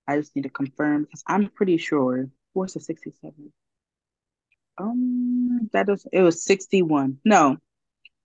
[0.06, 2.28] I just need to confirm because I'm pretty sure.
[2.52, 3.52] What's the 67?
[4.78, 7.18] Um, that was it was 61.
[7.24, 7.56] No,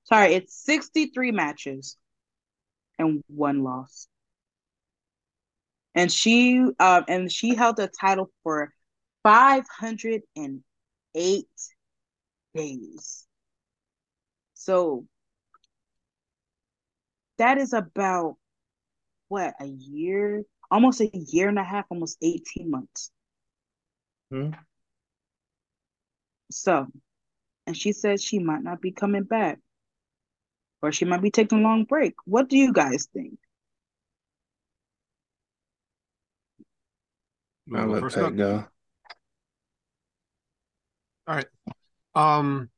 [0.03, 1.97] sorry, it's 63 matches
[2.99, 4.07] and one loss.
[5.95, 8.73] And she um and she held the title for
[9.23, 11.45] 508
[12.55, 13.27] days.
[14.53, 15.05] So
[17.37, 18.37] that is about
[19.27, 23.11] what a year, almost a year and a half, almost 18 months.
[24.29, 24.51] Hmm.
[26.51, 26.87] So,
[27.65, 29.59] and she says she might not be coming back,
[30.81, 32.15] or she might be taking a long break.
[32.25, 33.37] What do you guys think?
[37.73, 38.35] I'll let First that up.
[38.35, 38.65] go.
[41.27, 41.45] All right.
[42.15, 42.69] Um,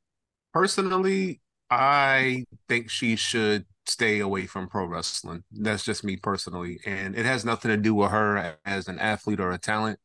[0.52, 5.42] personally, I think she should stay away from pro wrestling.
[5.50, 9.40] That's just me personally, and it has nothing to do with her as an athlete
[9.40, 9.98] or a talent.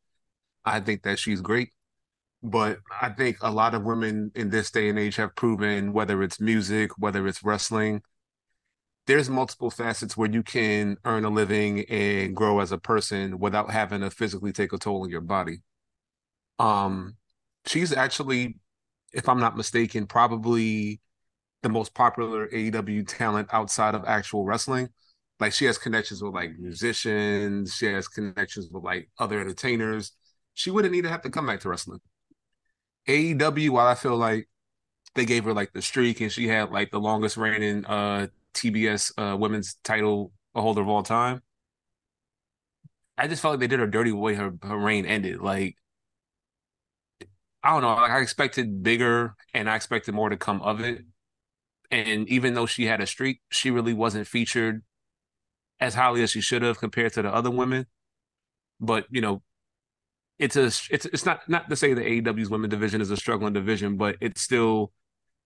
[0.64, 1.70] I think that she's great,
[2.42, 6.22] but I think a lot of women in this day and age have proven whether
[6.22, 8.02] it's music, whether it's wrestling,
[9.06, 13.70] there's multiple facets where you can earn a living and grow as a person without
[13.70, 15.58] having to physically take a toll on your body.
[16.58, 17.16] Um,
[17.66, 18.56] she's actually,
[19.12, 21.00] if I'm not mistaken, probably
[21.62, 24.88] the most popular AEW talent outside of actual wrestling.
[25.40, 30.12] Like she has connections with like musicians, she has connections with like other entertainers.
[30.54, 32.00] She wouldn't need to have to come back to wrestling.
[33.06, 34.48] AEW, while I feel like
[35.14, 39.12] they gave her like the streak and she had like the longest reigning uh TBS
[39.18, 41.42] uh women's title holder of all time.
[43.18, 45.40] I just felt like they did her dirty way her, her reign ended.
[45.40, 45.76] Like
[47.62, 51.04] I don't know, like I expected bigger and I expected more to come of it.
[51.90, 54.82] And even though she had a streak, she really wasn't featured
[55.80, 57.86] as highly as she should have compared to the other women.
[58.80, 59.42] But you know,
[60.40, 63.52] it's a it's it's not not to say the AEW's women division is a struggling
[63.52, 64.92] division, but it's still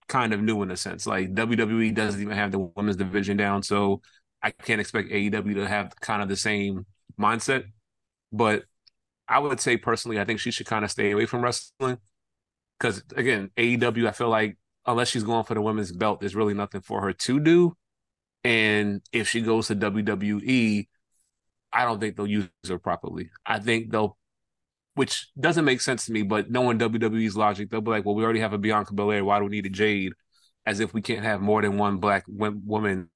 [0.09, 1.07] kind of new in a sense.
[1.07, 4.01] Like WWE doesn't even have the women's division down, so
[4.43, 6.87] I can't expect AEW to have kind of the same
[7.21, 7.65] mindset.
[8.33, 8.65] But
[9.29, 11.99] I would say personally, I think she should kind of stay away from wrestling
[12.79, 16.55] because again, AEW, I feel like unless she's going for the women's belt, there's really
[16.55, 17.77] nothing for her to do.
[18.45, 20.89] And if she goes to WWE,
[21.73, 23.31] I don't think they'll use her properly.
[23.47, 24.17] I think they'll,
[24.95, 28.25] which doesn't make sense to me, but knowing WWE's logic, they'll be like, well, we
[28.25, 29.25] already have a Bianca Belair.
[29.25, 30.13] Why do we need a Jade?
[30.67, 33.11] As if we can't have more than one black woman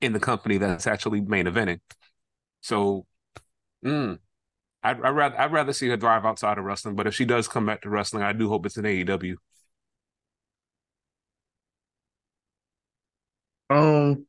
[0.00, 1.80] in the company that's actually main eventing.
[2.62, 3.06] So,
[3.84, 4.18] mm,
[4.82, 6.96] I'd, I'd rather I'd rather see her thrive outside of wrestling.
[6.96, 9.36] But if she does come back to wrestling, I do hope it's an AEW.
[13.70, 14.26] Um,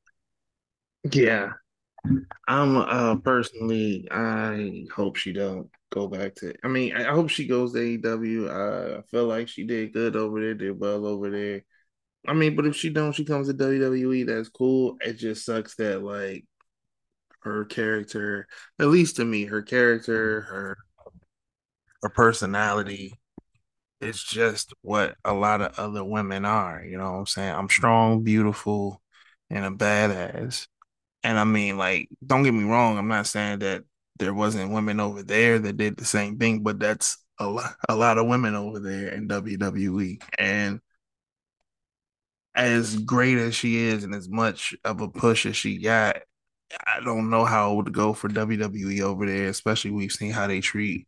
[1.11, 1.60] yeah.
[2.47, 6.53] I'm uh personally, I hope she don't go back to.
[6.63, 8.49] I mean, I hope she goes to AEW.
[8.49, 11.63] I feel like she did good over there, did well over there.
[12.27, 14.23] I mean, but if she don't, she comes to WWE.
[14.23, 14.97] That's cool.
[15.01, 16.45] It just sucks that like
[17.41, 18.47] her character,
[18.79, 20.77] at least to me, her character, her
[22.03, 23.19] her personality
[24.01, 26.83] is just what a lot of other women are.
[26.83, 27.53] You know what I'm saying?
[27.53, 29.01] I'm strong, beautiful,
[29.49, 30.67] and a badass.
[31.23, 32.97] And I mean, like, don't get me wrong.
[32.97, 33.83] I'm not saying that
[34.17, 37.95] there wasn't women over there that did the same thing, but that's a lot, a
[37.95, 40.21] lot of women over there in WWE.
[40.37, 40.79] And
[42.55, 46.17] as great as she is, and as much of a push as she got,
[46.85, 49.47] I don't know how it would go for WWE over there.
[49.47, 51.07] Especially we've seen how they treat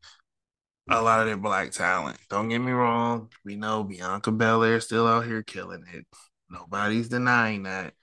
[0.89, 2.17] a lot of their black talent.
[2.29, 3.29] Don't get me wrong.
[3.45, 6.05] We know Bianca Belair still out here killing it.
[6.49, 7.93] Nobody's denying that.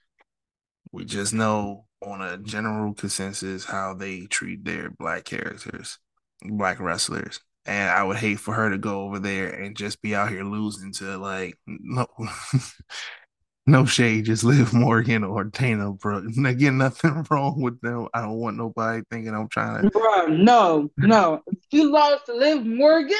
[0.91, 5.99] We just know on a general consensus how they treat their black characters,
[6.43, 7.39] black wrestlers.
[7.65, 10.43] And I would hate for her to go over there and just be out here
[10.43, 12.07] losing to like no
[13.67, 16.25] No shade, just Liv Morgan or Dana Brooke.
[16.45, 18.07] Again, nothing wrong with them.
[18.13, 19.89] I don't want nobody thinking I'm trying to.
[19.91, 21.41] Bro, no, no.
[21.71, 23.15] She lost to Liv Morgan.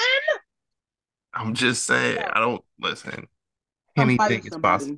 [1.33, 2.17] I'm just saying.
[2.33, 3.27] I don't listen.
[3.95, 4.61] Anything is somebody.
[4.61, 4.97] possible.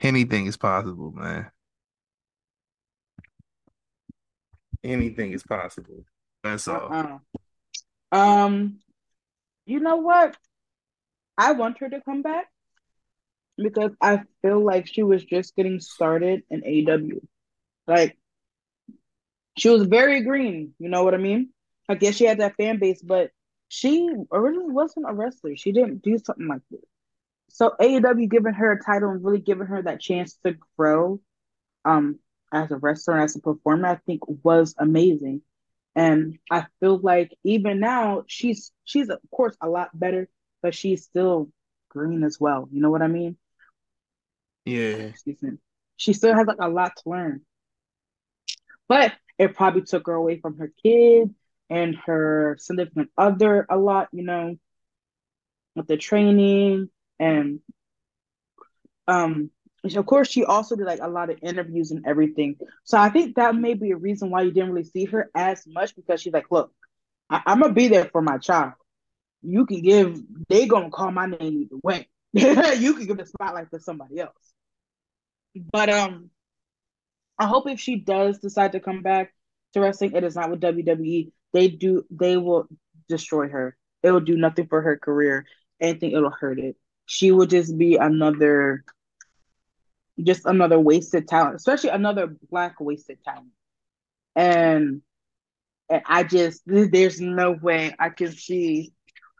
[0.00, 1.50] Anything is possible, man.
[4.84, 6.04] Anything is possible.
[6.42, 6.92] That's all.
[6.92, 7.18] Uh-uh.
[8.16, 8.78] Um,
[9.66, 10.36] you know what?
[11.36, 12.46] I want her to come back
[13.56, 17.20] because I feel like she was just getting started in AEW.
[17.86, 18.18] Like
[19.56, 21.50] she was very green, you know what I mean?
[21.88, 23.30] I guess she had that fan base, but
[23.68, 25.56] she originally wasn't a wrestler.
[25.56, 26.80] She didn't do something like this.
[27.50, 31.20] So AEW giving her a title and really giving her that chance to grow
[31.84, 32.18] um
[32.52, 35.42] as a wrestler as a performer, I think was amazing.
[35.96, 40.28] And I feel like even now she's she's of course a lot better,
[40.62, 41.50] but she's still
[41.88, 42.68] green as well.
[42.72, 43.36] You know what I mean?
[44.64, 45.12] Yeah.
[45.96, 47.42] She still has like a lot to learn.
[48.88, 51.34] But it probably took her away from her kid
[51.70, 54.56] and her significant other a lot, you know,
[55.74, 57.60] with the training and
[59.06, 59.50] um
[59.84, 62.56] of course she also did like a lot of interviews and everything.
[62.84, 65.64] So I think that may be a reason why you didn't really see her as
[65.66, 66.72] much because she's like, look,
[67.30, 68.74] I- I'm gonna be there for my child.
[69.42, 72.08] You can give they gonna call my name either way.
[72.32, 74.54] you can give the spotlight to somebody else.
[75.72, 76.30] But um
[77.38, 79.34] I hope if she does decide to come back
[79.72, 81.32] to wrestling, it is not with WWE.
[81.52, 82.68] They do they will
[83.08, 83.76] destroy her.
[84.02, 85.46] It will do nothing for her career.
[85.80, 86.76] Anything it'll hurt it.
[87.06, 88.84] She will just be another
[90.22, 93.48] just another wasted talent, especially another black wasted talent.
[94.36, 95.02] And
[95.90, 98.92] and I just there's no way I can see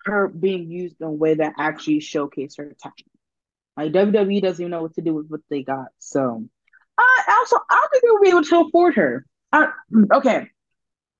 [0.04, 2.96] her being used in a way that actually showcase her talent.
[3.76, 5.86] Like WWE doesn't even know what to do with what they got.
[5.98, 6.44] So
[6.98, 9.26] I also I don't think they will be able to afford her.
[9.52, 9.68] I,
[10.14, 10.48] okay.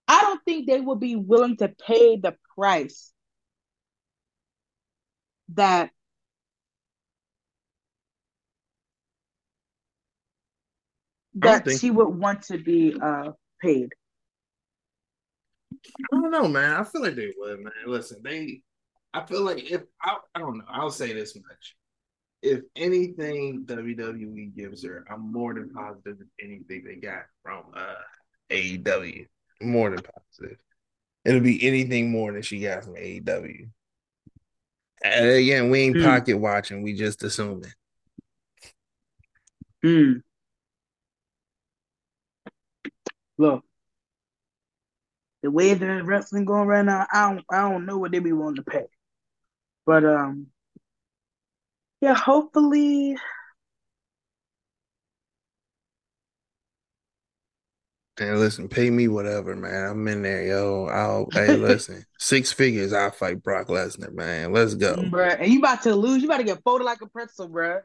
[0.06, 3.12] I don't think they will be willing to pay the price
[5.54, 5.90] that
[11.36, 13.92] that think- she would want to be uh paid.
[15.72, 16.72] I don't know, man.
[16.74, 17.72] I feel like they would, man.
[17.86, 18.62] Listen, they.
[19.12, 20.64] I feel like if I, I don't know.
[20.68, 21.76] I'll say this much:
[22.42, 27.94] if anything WWE gives her, I'm more than positive than anything they got from uh
[28.50, 29.26] AEW.
[29.62, 30.58] More than positive.
[31.24, 33.68] It'll be anything more than she got from AEW.
[35.04, 36.02] And again, we ain't Hmm.
[36.04, 36.82] pocket watching.
[36.82, 37.72] We just assuming.
[39.84, 40.22] Mm.
[43.38, 43.64] Look,
[45.42, 48.32] the way the wrestling going right now, I don't I don't know what they be
[48.32, 48.86] willing to pay.
[49.86, 50.48] But um
[52.00, 53.16] yeah, hopefully
[58.16, 59.90] And listen, pay me whatever, man.
[59.90, 60.86] I'm in there, yo.
[60.86, 62.92] I'll hey, listen, six figures.
[62.92, 64.52] I'll fight Brock Lesnar, man.
[64.52, 64.94] Let's go.
[65.10, 65.24] bro.
[65.26, 67.80] and you about to lose, you about to get folded like a pretzel, bro.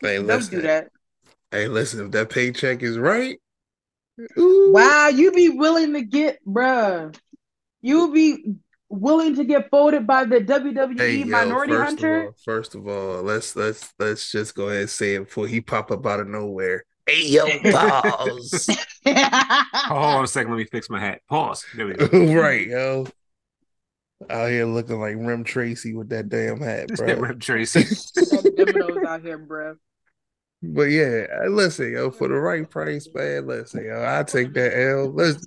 [0.00, 0.54] Hey, Don't listen.
[0.56, 0.88] do that.
[1.50, 2.04] Hey, listen.
[2.06, 3.38] If that paycheck is right,
[4.38, 7.16] ooh, Wow, you'd be willing to get, bruh.
[7.80, 8.54] You'd be
[8.88, 12.20] willing to get folded by the WWE Hey, yo, minority first hunter?
[12.20, 15.46] of all, first of all, let's let's let's just go ahead and say it before
[15.46, 16.84] he pop up out of nowhere.
[17.06, 18.68] Hey, yo, pause.
[19.06, 19.14] Oh,
[19.88, 20.50] hold on a second.
[20.50, 21.20] Let me fix my hat.
[21.28, 21.64] Pause.
[21.76, 22.34] There we go.
[22.40, 23.06] right, yo.
[24.30, 27.14] Out here looking like Rem Tracy with that damn hat, bro.
[27.14, 27.84] Rip Tracy.
[28.56, 29.76] Dominoes out here, bruh.
[30.62, 33.46] But yeah, uh, listen, yo, for the right price, man.
[33.46, 35.12] Listen, yo, I take that L.
[35.12, 35.44] Let's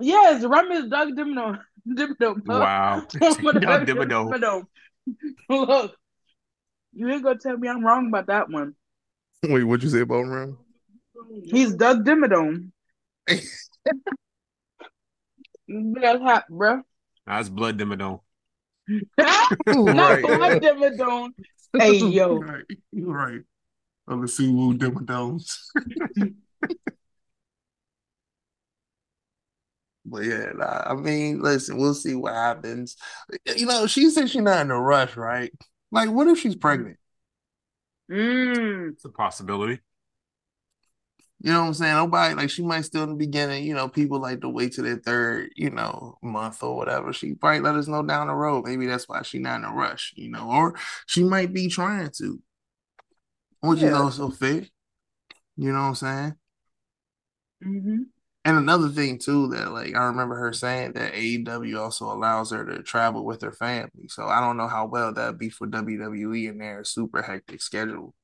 [0.00, 1.58] Yes, Rum is Doug Dimino.
[1.88, 2.46] Dimino.
[2.46, 3.06] Wow.
[3.20, 4.64] Doug Doug Dimino.
[5.48, 5.96] Look,
[6.92, 8.74] you ain't gonna tell me I'm wrong about that one.
[9.42, 9.64] wait.
[9.64, 10.58] What you say about Rem?
[11.44, 12.70] He's Doug Dimmadome.
[15.66, 16.82] That's hot, bro.
[17.26, 18.20] That's blood dimmadome.
[19.18, 20.22] Not Right.
[20.22, 21.30] Blood Dimmadome.
[21.76, 22.38] Hey, yo.
[22.38, 23.40] right, you're right.
[24.06, 25.58] On the Suwu Dimmadomes.
[30.06, 32.96] But yeah, nah, I mean, listen, we'll see what happens.
[33.56, 35.50] You know, she said she's not in a rush, right?
[35.90, 36.98] Like, what if she's pregnant?
[38.10, 38.92] Mm.
[38.92, 39.80] It's a possibility.
[41.40, 41.94] You know what I'm saying?
[41.94, 43.64] Nobody like she might still in the beginning.
[43.64, 47.12] You know, people like to wait to their third, you know, month or whatever.
[47.12, 48.64] She probably let us know down the road.
[48.66, 50.12] Maybe that's why she's not in a rush.
[50.16, 50.74] You know, or
[51.06, 52.40] she might be trying to,
[53.68, 54.66] which is also fair.
[55.56, 56.34] You know what I'm saying?
[57.62, 58.14] hmm
[58.46, 62.64] And another thing too that like I remember her saying that AEW also allows her
[62.66, 64.08] to travel with her family.
[64.08, 68.14] So I don't know how well that'd be for WWE and their super hectic schedule.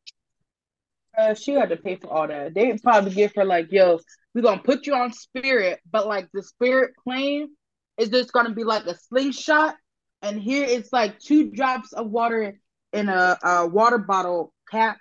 [1.16, 2.54] Uh, she had to pay for all that.
[2.54, 3.98] They probably give her like, yo,
[4.34, 7.48] we're gonna put you on Spirit, but like the Spirit plane
[7.98, 9.74] is just gonna be like a slingshot,
[10.22, 12.58] and here it's like two drops of water
[12.92, 14.98] in a, a water bottle cap,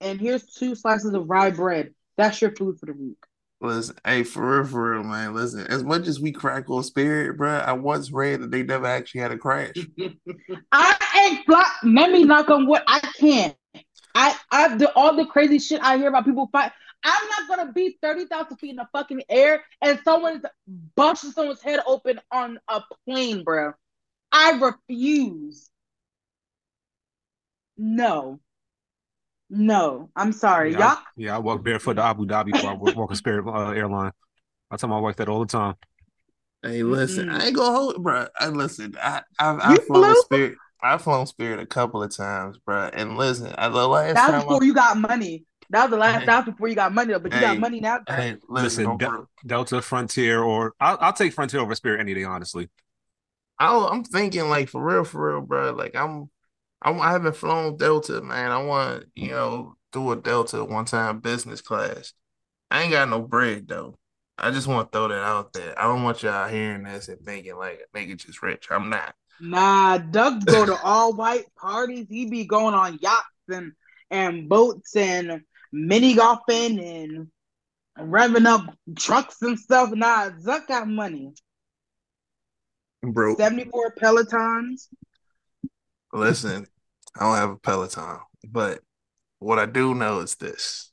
[0.00, 1.94] and here's two slices of rye bread.
[2.16, 3.16] That's your food for the week.
[3.60, 5.34] Listen, hey, for real, for real, man.
[5.34, 8.86] Listen, as much as we crack on Spirit, bro, I once read that they never
[8.86, 9.74] actually had a crash.
[10.72, 11.66] I ain't block.
[11.82, 12.82] Let me knock on wood.
[12.86, 13.56] I can't.
[14.14, 16.70] I I the all the crazy shit I hear about people fight.
[17.04, 20.44] I'm not gonna be thirty thousand feet in the fucking air and someone's
[20.94, 23.72] busting someone's head open on a plane, bro.
[24.30, 25.68] I refuse.
[27.76, 28.40] No.
[29.50, 30.72] No, I'm sorry.
[30.72, 33.16] Yeah, Y'all I, yeah, I walk barefoot to Abu Dhabi before I walk, walk a
[33.16, 34.12] Spirit uh, airline.
[34.70, 35.74] I tell my wife that all the time.
[36.62, 37.32] Hey, listen, Mm-mm.
[37.32, 38.26] I ain't gonna hold, bro.
[38.38, 38.94] I listen.
[39.00, 40.14] I I've, I've flown flew?
[40.16, 40.56] Spirit.
[40.82, 42.90] I've flown Spirit a couple of times, bro.
[42.92, 45.44] And listen, I, the last that was time before I, you got money.
[45.70, 46.26] That was the last Hey.
[46.26, 47.46] that was before you got money though, but you Hey.
[47.46, 48.00] got money now.
[48.08, 49.26] hey, listen, Listen, don't Del- bro.
[49.46, 52.68] Delta, Frontier, or I'll, I'll take Frontier over Spirit any day, honestly.
[53.58, 55.72] I, I'm thinking like for real, for real, bro.
[55.72, 56.30] Like I'm,
[56.82, 58.50] I'm, I haven't flown Delta, man.
[58.50, 62.12] I want you know do a Delta one time business class.
[62.70, 63.98] I ain't got no bread though.
[64.36, 65.76] I just want to throw that out there.
[65.78, 68.68] I don't want y'all hearing this and thinking like nigga just rich.
[68.70, 69.14] I'm not.
[69.40, 72.06] Nah, Doug go to all white parties.
[72.08, 73.72] He be going on yachts and
[74.10, 77.28] and boats and mini golfing and
[77.98, 79.90] revving up trucks and stuff.
[79.92, 81.32] Nah, Zuck got money.
[83.02, 83.38] I'm broke.
[83.38, 84.88] 74 Pelotons.
[86.12, 86.66] Listen,
[87.16, 88.80] I don't have a Peloton, but
[89.38, 90.90] what I do know is this.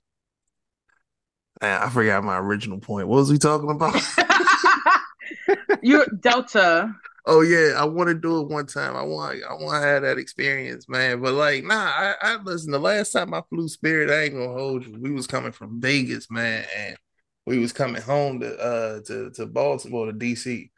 [1.62, 3.08] Man, I forgot my original point.
[3.08, 4.02] What was we talking about?
[5.82, 6.94] You're Delta.
[7.28, 8.96] Oh yeah, I want to do it one time.
[8.96, 11.22] I want, I want to have that experience, man.
[11.22, 12.72] But like, nah, I, I listen.
[12.72, 14.98] The last time I flew Spirit, I ain't gonna hold you.
[15.00, 16.98] We was coming from Vegas, man, and
[17.46, 20.70] we was coming home to uh to to Baltimore to DC.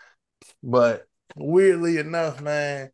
[0.64, 2.92] But weirdly enough, man,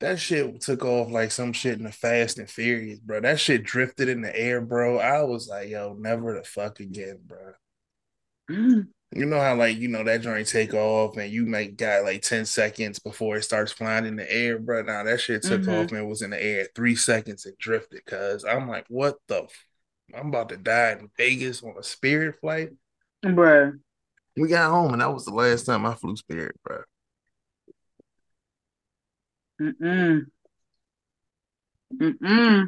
[0.00, 3.20] that shit took off like some shit in the Fast and Furious, bro.
[3.20, 4.98] That shit drifted in the air, bro.
[4.98, 7.52] I was like, yo, never the fuck again, bro.
[8.50, 8.88] Mm.
[9.12, 12.22] You know how like you know that joint take off and you make got like
[12.22, 14.82] 10 seconds before it starts flying in the air, bro.
[14.82, 15.84] Now that shit took Mhm.
[15.84, 19.44] off and was in the air three seconds and drifted cuz I'm like, what the
[19.44, 19.66] f-
[20.14, 22.70] I'm about to die in Vegas on a spirit flight.
[23.24, 23.78] Bruh.
[24.36, 26.82] We got home and that was the last time I flew spirit, bro.
[29.60, 30.26] Mm-mm.
[31.94, 32.66] Mm-mm.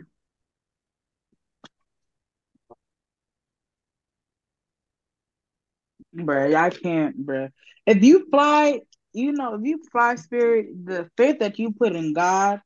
[6.14, 7.50] Bruh, I can't, bruh.
[7.86, 8.80] If you fly,
[9.12, 12.60] you know, if you fly spirit, the faith that you put in God,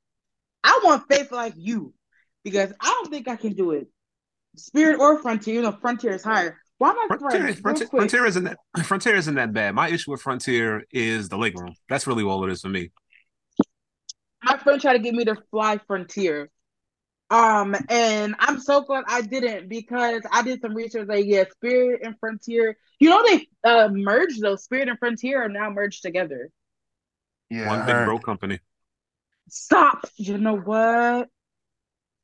[0.64, 1.92] I want faith like you
[2.44, 3.88] because I don't think I can do it.
[4.56, 6.58] Spirit or frontier, you know, frontier is higher.
[6.78, 7.58] Why am I Frontier, right?
[7.58, 9.74] Frontier, Frontier isn't that Frontier isn't that bad.
[9.74, 11.74] My issue with Frontier is the leg room.
[11.88, 12.90] That's really all it is for me.
[14.62, 16.48] My friend tried to get me to fly Frontier.
[17.30, 21.08] Um, and I'm so glad I didn't because I did some research.
[21.08, 22.76] Like, yeah, Spirit and Frontier.
[23.00, 24.56] You know they uh merged though.
[24.56, 26.50] Spirit and Frontier are now merged together.
[27.50, 27.68] Yeah.
[27.68, 28.04] One big heard.
[28.04, 28.60] broke company.
[29.48, 30.06] Stop.
[30.16, 31.28] You know what?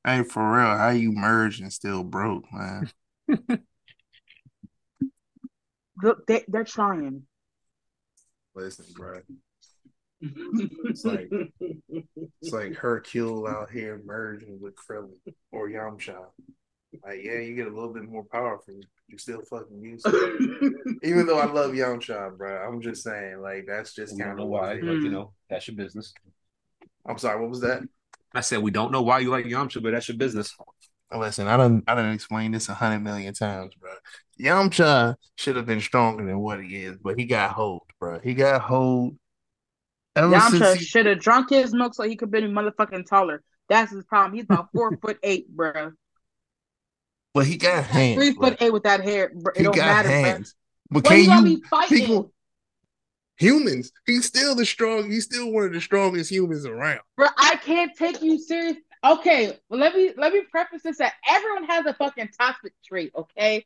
[0.05, 2.91] Hey, for real, how you merge and still broke, man?
[6.03, 7.23] Look, they they're trying.
[8.55, 9.21] Listen, bro.
[10.21, 15.13] It's like it's like Hercule out here merging with Krillin
[15.53, 16.25] or Yamcha.
[17.05, 18.75] Like, yeah, you get a little bit more powerful.
[18.75, 19.19] you.
[19.19, 20.03] Still fucking use.
[21.03, 24.75] Even though I love Yamcha, bro, I'm just saying, like, that's just kind of why,
[24.75, 26.13] you know that's your business.
[27.07, 27.83] I'm sorry, what was that?
[28.35, 30.55] I said we don't know why you like Yamcha, but that's your business.
[31.17, 33.91] Listen, I don't I don't explain this a hundred million times, bro.
[34.39, 38.21] Yamcha should have been stronger than what he is, but he got hold, bro.
[38.21, 39.17] He got hold.
[40.19, 43.43] Ever Yamcha he, should have drunk his milk so he could be motherfucking taller.
[43.69, 44.35] That's his problem.
[44.35, 45.93] He's about four foot eight, bro.
[47.35, 48.17] but he got hands.
[48.17, 48.49] Three bro.
[48.51, 49.31] foot eight with that hair.
[49.35, 49.53] Bro.
[49.57, 50.23] It He don't got matter, bro.
[50.23, 50.55] hands.
[50.91, 51.99] But When can you gonna you be fighting?
[51.99, 52.33] people
[53.37, 53.93] humans?
[54.07, 55.11] He's still the strong.
[55.11, 57.01] He's still one of the strongest humans around.
[57.17, 58.77] Bro, I can't take you serious.
[59.05, 63.13] Okay, well, let me let me preface this that everyone has a fucking toxic trait,
[63.17, 63.65] okay?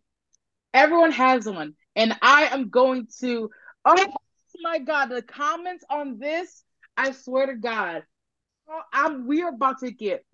[0.75, 1.75] Everyone has one.
[1.97, 3.51] And I am going to
[3.85, 4.15] oh
[4.63, 6.63] my god, the comments on this,
[6.97, 8.05] I swear to God,
[8.93, 10.25] I'm we are about to get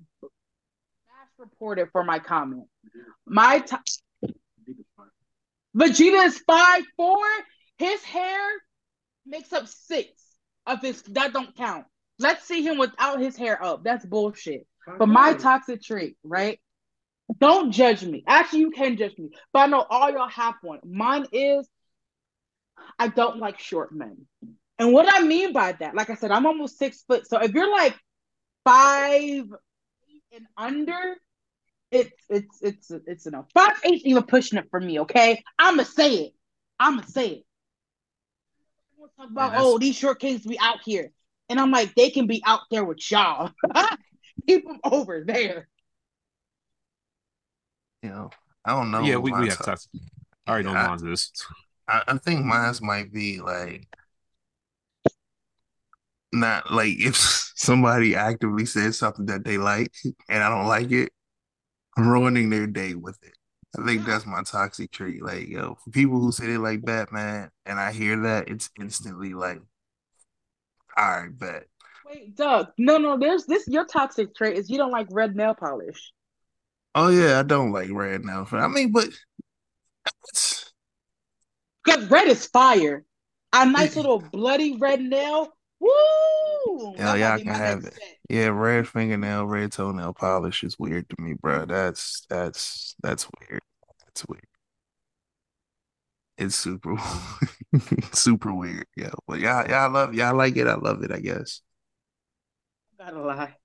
[1.06, 2.66] mass reported for my comment.
[3.26, 3.76] My t-
[5.76, 7.24] Vegeta is five four.
[7.78, 8.48] His hair
[9.26, 10.10] makes up six
[10.66, 11.86] of his that don't count.
[12.18, 13.84] Let's see him without his hair up.
[13.84, 14.66] That's bullshit.
[14.98, 16.58] But my toxic trait, right?
[17.38, 18.24] Don't judge me.
[18.26, 20.80] Actually, you can judge me, but I know all y'all have one.
[20.84, 21.68] Mine is
[22.98, 24.26] I don't like short men.
[24.78, 27.28] And what I mean by that, like I said, I'm almost six foot.
[27.28, 27.96] So if you're like
[28.64, 29.44] five
[30.32, 31.16] and under,
[31.90, 33.46] it's it's it's it's enough.
[33.54, 35.00] Five eight even pushing it for me.
[35.00, 36.32] Okay, I'ma say it.
[36.78, 37.44] I'ma say it.
[38.96, 41.10] We'll talk about Man, oh these short kings be out here,
[41.48, 43.52] and I'm like they can be out there with y'all.
[44.46, 45.68] Keep them over there.
[48.02, 48.30] You know,
[48.64, 49.00] I don't know.
[49.02, 49.90] yeah, we, we have to toxic.
[50.46, 51.32] I already know Yeah, I- this.
[51.88, 53.88] I, I think mine might be like
[56.32, 57.16] not like if
[57.56, 59.92] somebody actively says something that they like
[60.28, 61.10] and I don't like it,
[61.96, 63.34] I'm ruining their day with it.
[63.78, 65.22] I think that's my toxic trait.
[65.22, 69.34] Like, yo, for people who say they like Batman and I hear that, it's instantly
[69.34, 69.60] like,
[70.96, 71.66] all right, bet.
[72.06, 72.68] Wait, Doug.
[72.78, 73.18] No, no.
[73.18, 73.68] There's this.
[73.68, 76.12] Your toxic trait is you don't like red nail polish.
[76.94, 78.46] Oh yeah, I don't like red now.
[78.50, 79.10] I mean, but
[81.88, 83.04] it's, Cause red is fire.
[83.52, 85.52] A nice little bloody red nail.
[85.80, 86.94] Woo!
[86.96, 87.94] Hell That yeah, I can have it.
[87.94, 88.18] set.
[88.28, 91.64] Yeah, red fingernail, red toenail polish is weird to me, bro.
[91.66, 93.62] That's that's that's weird.
[94.04, 94.44] That's weird.
[96.36, 96.96] It's super
[98.12, 99.10] super weird, yeah.
[99.26, 100.66] But y'all, y'all love y'all like it.
[100.68, 101.10] I love it.
[101.12, 101.62] I guess.
[102.98, 103.56] Gotta lie.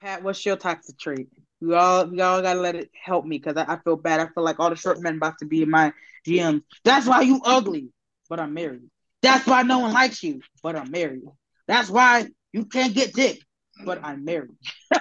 [0.00, 1.28] Pat, what's your toxic trait?
[1.60, 4.20] We all we all gotta let it help me because I, I feel bad.
[4.20, 5.92] I feel like all the short men about to be in my
[6.26, 6.62] GM.
[6.84, 7.88] That's why you ugly,
[8.28, 8.90] but I'm married.
[9.22, 11.22] That's why no one likes you, but I'm married.
[11.66, 13.40] That's why you can't get dick,
[13.84, 14.56] but I'm married.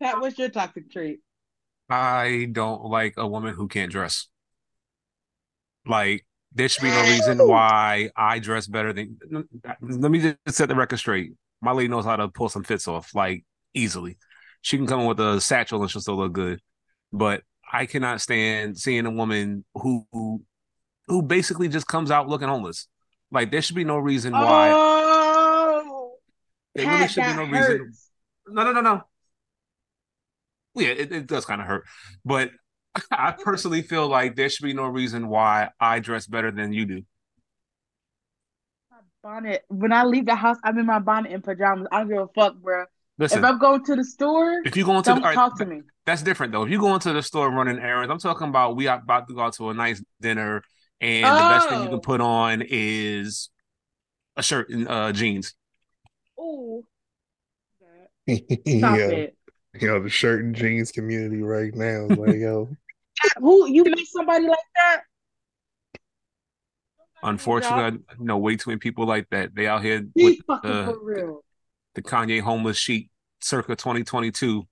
[0.00, 1.20] Pat, what's your toxic trait?
[1.88, 4.28] I don't like a woman who can't dress.
[5.86, 9.18] Like there should be no reason why I dress better than.
[9.80, 11.32] Let me just set the record straight.
[11.60, 14.18] My lady knows how to pull some fits off, like easily.
[14.64, 16.58] She can come in with a satchel and she'll still look good.
[17.12, 20.42] But I cannot stand seeing a woman who who,
[21.06, 22.88] who basically just comes out looking homeless.
[23.30, 24.70] Like there should be no reason why.
[24.72, 26.14] Oh,
[26.74, 27.92] there really Pat, should be no reason.
[28.48, 29.02] No, no, no, no.
[30.76, 31.84] Yeah, it, it does kind of hurt.
[32.24, 32.50] But
[33.10, 36.86] I personally feel like there should be no reason why I dress better than you
[36.86, 37.02] do.
[38.90, 39.64] My bonnet.
[39.68, 41.86] When I leave the house, I'm in my bonnet and pajamas.
[41.92, 42.86] I don't give a fuck, bro.
[43.18, 45.34] Listen, if I'm going to the store, if you go into don't the, all right,
[45.34, 45.82] talk to me.
[46.04, 46.64] that's different though.
[46.64, 49.34] If you go into the store running errands, I'm talking about we are about to
[49.34, 50.62] go out to a nice dinner,
[51.00, 51.90] and the best thing you Oh.
[51.90, 53.50] can put on is
[54.36, 55.54] a shirt and uh, jeans.
[56.40, 56.84] Ooh,
[58.28, 59.36] stop yeah, it.
[59.80, 62.68] you know the shirt and jeans community right now is like, yo,
[63.38, 65.02] Who you meet somebody like that?
[67.22, 69.54] Unfortunately, I know way too many people like that.
[69.54, 71.44] They out here with Be fucking uh, for real.
[71.94, 74.66] The Kanye homeless sheet circa 2022.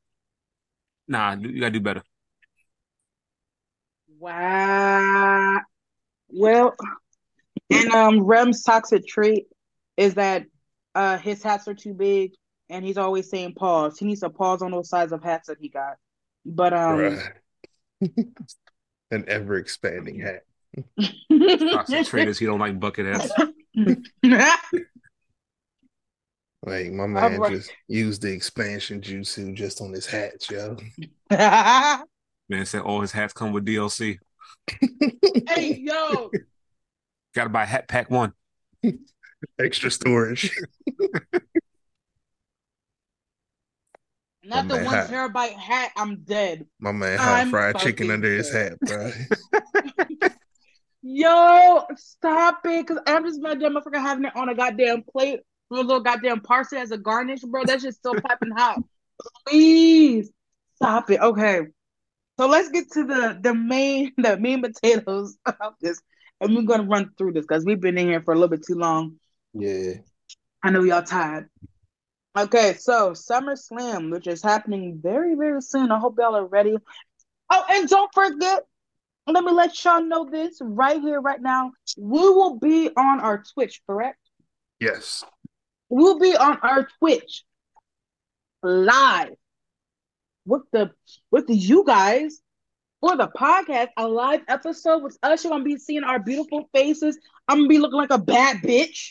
[1.09, 2.03] Nah, you gotta do better.
[4.19, 5.61] Wow.
[6.29, 6.75] Well,
[7.71, 9.47] and um, Rem's toxic trait
[9.97, 10.47] is that
[10.95, 12.33] uh his hats are too big,
[12.69, 13.99] and he's always saying pause.
[13.99, 15.97] He needs to pause on those size of hats that he got.
[16.45, 17.33] But um, bruh.
[19.11, 20.43] an ever expanding hat.
[21.73, 23.33] Toxic traders, he don't like bucket hats.
[26.65, 27.53] Like my man right.
[27.53, 30.77] just used the expansion jutsu just on his hats, yo.
[32.49, 34.19] Man said all his hats come with DLC.
[35.49, 36.31] hey yo,
[37.35, 38.33] Gotta buy hat pack one.
[39.59, 40.57] Extra storage.
[44.45, 45.11] not the one hat.
[45.11, 45.91] terabyte hat.
[45.97, 46.67] I'm dead.
[46.79, 49.11] My man had I'm fried chicken fucking under his hat, bro.
[51.03, 52.87] Yo, stop it.
[52.87, 55.41] Cause I'm just mad that motherfucker having it on a goddamn plate
[55.73, 57.65] with a little goddamn parsley as a garnish, bro.
[57.65, 58.83] That shit's still piping hot.
[59.49, 60.31] Please
[60.77, 61.21] stop it.
[61.21, 61.63] Okay.
[62.39, 66.01] So let's get to the the main the main potatoes of this.
[66.41, 68.67] And we're gonna run through this because we've been in here for a little bit
[68.67, 69.17] too long.
[69.55, 69.95] yeah.
[70.65, 71.49] I know y'all tired.
[72.39, 75.91] Okay, so SummerSlam, which is happening very, very soon.
[75.91, 76.77] I hope y'all are ready.
[77.51, 78.63] Oh, and don't forget,
[79.27, 81.73] let me let y'all know this right here, right now.
[81.99, 84.19] We will be on our Twitch, correct?
[84.81, 85.25] Yes.
[85.93, 87.45] We'll be on our Twitch
[88.63, 89.35] live
[90.47, 90.91] with the
[91.31, 92.41] with the you guys
[93.03, 95.45] for the podcast, a live episode with us.
[95.45, 97.19] You're gonna be seeing our beautiful faces.
[97.47, 99.11] I'm gonna be looking like a bad bitch.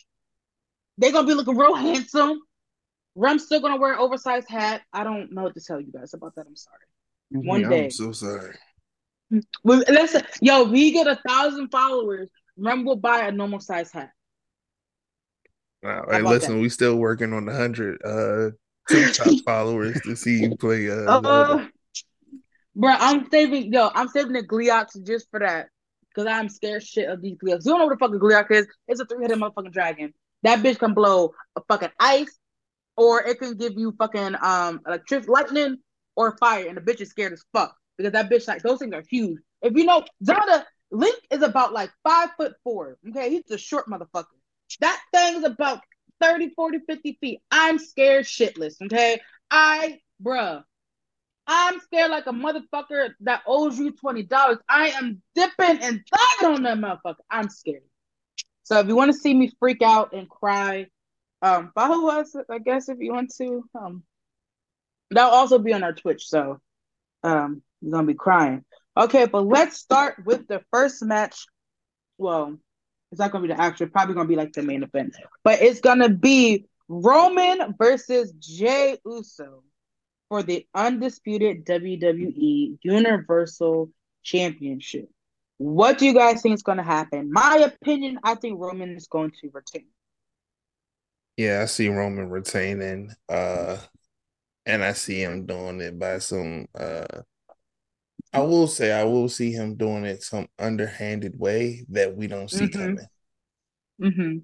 [0.97, 2.39] They're gonna be looking real handsome.
[3.13, 4.82] Rem's still gonna wear an oversized hat.
[4.91, 6.47] I don't know what to tell you guys about that.
[6.47, 6.77] I'm sorry.
[7.36, 7.47] Mm-hmm.
[7.47, 7.84] One day.
[7.84, 8.55] I'm so sorry.
[9.63, 12.27] Listen, yo, we get a thousand followers.
[12.57, 14.09] Remember, we'll buy a normal size hat.
[15.84, 16.05] Wow.
[16.09, 16.61] Hey, listen, that?
[16.61, 18.51] we still working on the hundred uh
[18.88, 21.67] TikTok followers to see you play uh, Uh,
[22.75, 23.73] bro, I'm saving.
[23.73, 25.69] Yo, I'm saving the Gleeok just for that
[26.09, 27.65] because I'm scared shit of these Gleeok.
[27.65, 28.67] You don't know what the fucking Gleeok is?
[28.88, 30.13] It's a three-headed motherfucking dragon.
[30.43, 32.38] That bitch can blow a fucking ice,
[32.95, 35.77] or it can give you fucking um electric lightning
[36.15, 38.93] or fire, and the bitch is scared as fuck because that bitch like those things
[38.93, 39.39] are huge.
[39.61, 42.97] If you know Zelda, Link is about like five foot four.
[43.09, 44.25] Okay, he's a short motherfucker.
[44.80, 45.82] That thing's about
[46.22, 47.39] 30, 40, 50 feet.
[47.51, 48.82] I'm scared shitless.
[48.82, 49.19] Okay,
[49.49, 50.63] I bruh.
[51.47, 54.59] I'm scared like a motherfucker that owes you twenty dollars.
[54.69, 56.01] I am dipping and
[56.39, 57.15] diving on that motherfucker.
[57.30, 57.84] I'm scared.
[58.63, 60.88] So if you want to see me freak out and cry,
[61.41, 62.36] um, follow us.
[62.49, 64.03] I guess if you want to, um,
[65.09, 66.28] that'll also be on our Twitch.
[66.28, 66.61] So,
[67.24, 68.63] um, you're gonna be crying.
[68.95, 71.47] Okay, but let's start with the first match.
[72.17, 72.57] Well,
[73.12, 73.88] it's not gonna be the actual.
[73.88, 79.64] Probably gonna be like the main event, but it's gonna be Roman versus Jey Uso
[80.30, 83.89] for the undisputed WWE Universal
[84.24, 85.09] Championship.
[85.57, 87.32] What do you guys think is going to happen?
[87.32, 89.88] My opinion, I think Roman is going to retain.
[91.38, 93.78] Yeah, I see Roman retaining, uh,
[94.66, 97.22] and I see him doing it by some uh
[98.34, 102.49] I will say I will see him doing it some underhanded way that we don't
[102.51, 102.69] see Mhm.
[102.69, 103.07] coming.
[104.01, 104.39] Mm-hmm.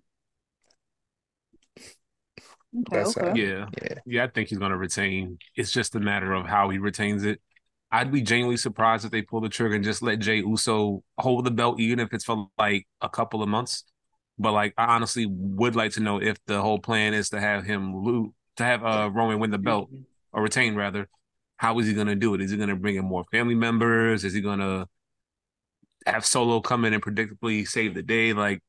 [2.81, 3.29] Okay, That's okay.
[3.29, 3.67] how, Yeah.
[3.81, 3.99] yeah.
[4.05, 5.37] Yeah, I think he's going to retain.
[5.55, 7.41] It's just a matter of how he retains it.
[7.91, 11.45] I'd be genuinely surprised if they pull the trigger and just let Jey Uso hold
[11.45, 13.83] the belt, even if it's for like a couple of months.
[14.39, 17.65] But like, I honestly would like to know if the whole plan is to have
[17.65, 19.89] him lose, to have uh Roman win the belt
[20.31, 21.09] or retain rather.
[21.57, 22.41] How is he going to do it?
[22.41, 24.23] Is he going to bring in more family members?
[24.23, 24.87] Is he going to
[26.05, 28.33] have Solo come in and predictably save the day?
[28.33, 28.61] Like,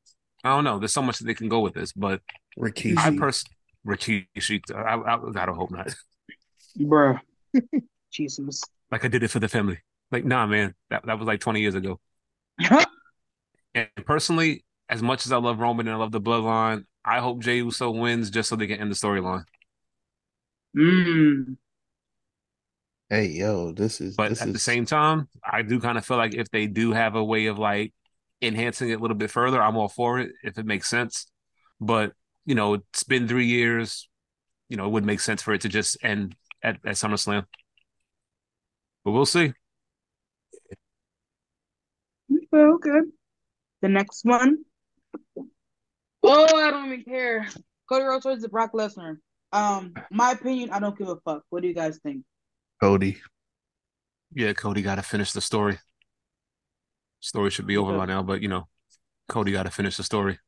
[0.43, 0.79] I don't know.
[0.79, 2.21] There's so much that they can go with this, but
[2.57, 2.97] Rikishi.
[2.97, 5.93] I personally, Rikishi, I, I, I gotta hope not.
[6.77, 7.19] Bruh.
[8.11, 8.63] Jesus.
[8.91, 9.79] Like I did it for the family.
[10.11, 11.99] Like, nah, man, that that was like 20 years ago.
[13.75, 17.39] And personally, as much as I love Roman and I love the bloodline, I hope
[17.41, 19.43] Jey Uso wins just so they can end the storyline.
[20.75, 21.55] mm.
[23.09, 26.05] Hey, yo, this is But this at is the same time, I do kind of
[26.05, 27.93] feel like if they do have a way of like
[28.41, 31.25] enhancing it a little bit further, I'm all for it if it makes sense.
[31.81, 32.13] But
[32.45, 34.07] you know, it's been three years.
[34.69, 37.45] You know, it would make sense for it to just end at, at SummerSlam.
[39.03, 39.53] But we'll see.
[42.31, 42.99] Okay, okay.
[43.81, 44.59] The next one.
[46.23, 47.47] Oh, I don't even care.
[47.87, 49.17] Cody Rhodes versus Brock Lesnar.
[49.51, 51.43] Um, my opinion, I don't give a fuck.
[51.49, 52.23] What do you guys think?
[52.81, 53.17] Cody.
[54.33, 55.79] Yeah, Cody got to finish the story.
[57.19, 58.67] Story should be over by now, but you know,
[59.27, 60.39] Cody got to finish the story.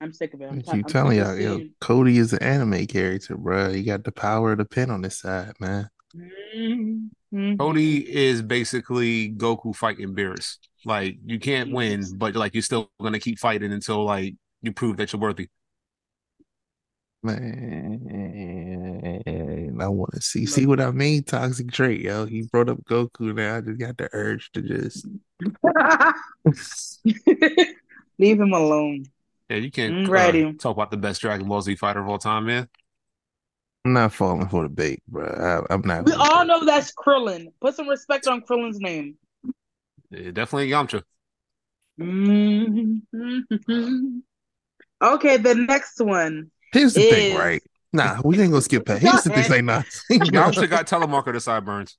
[0.00, 0.48] I'm sick of it.
[0.50, 3.72] I'm, ti- keep I'm telling y'all, of yo, Cody is an anime character, bro.
[3.72, 5.88] He got the power of the pen on his side, man.
[6.14, 7.58] Mhm.
[7.58, 10.58] Cody is basically Goku fighting Beerus.
[10.84, 14.98] Like you can't win, but like you're still gonna keep fighting until like you prove
[14.98, 15.48] that you're worthy.
[17.22, 18.02] Man,
[19.80, 21.22] I want to see see what I mean.
[21.22, 22.26] Toxic trait, yo.
[22.26, 23.34] He brought up Goku.
[23.34, 25.06] Now I just got the urge to just.
[28.18, 29.06] Leave him alone.
[29.48, 32.46] Yeah, you can't uh, talk about the best Dragon Ball Z fighter of all time,
[32.46, 32.68] man.
[33.84, 35.26] I'm not falling for the bait, bro.
[35.26, 36.06] I, I'm not.
[36.06, 36.46] We all do it.
[36.46, 37.48] know that's Krillin.
[37.60, 39.16] Put some respect on Krillin's name.
[40.10, 41.02] Yeah, definitely Yamcha.
[42.00, 43.02] Mhm.
[45.02, 46.50] Okay, the next one.
[46.72, 47.62] Here's the thing, right?
[47.94, 49.00] Nah, we ain't gonna skip that.
[49.00, 49.82] Here's the thing, say nah.
[50.10, 51.96] Yamcha got telemarketer sideburns.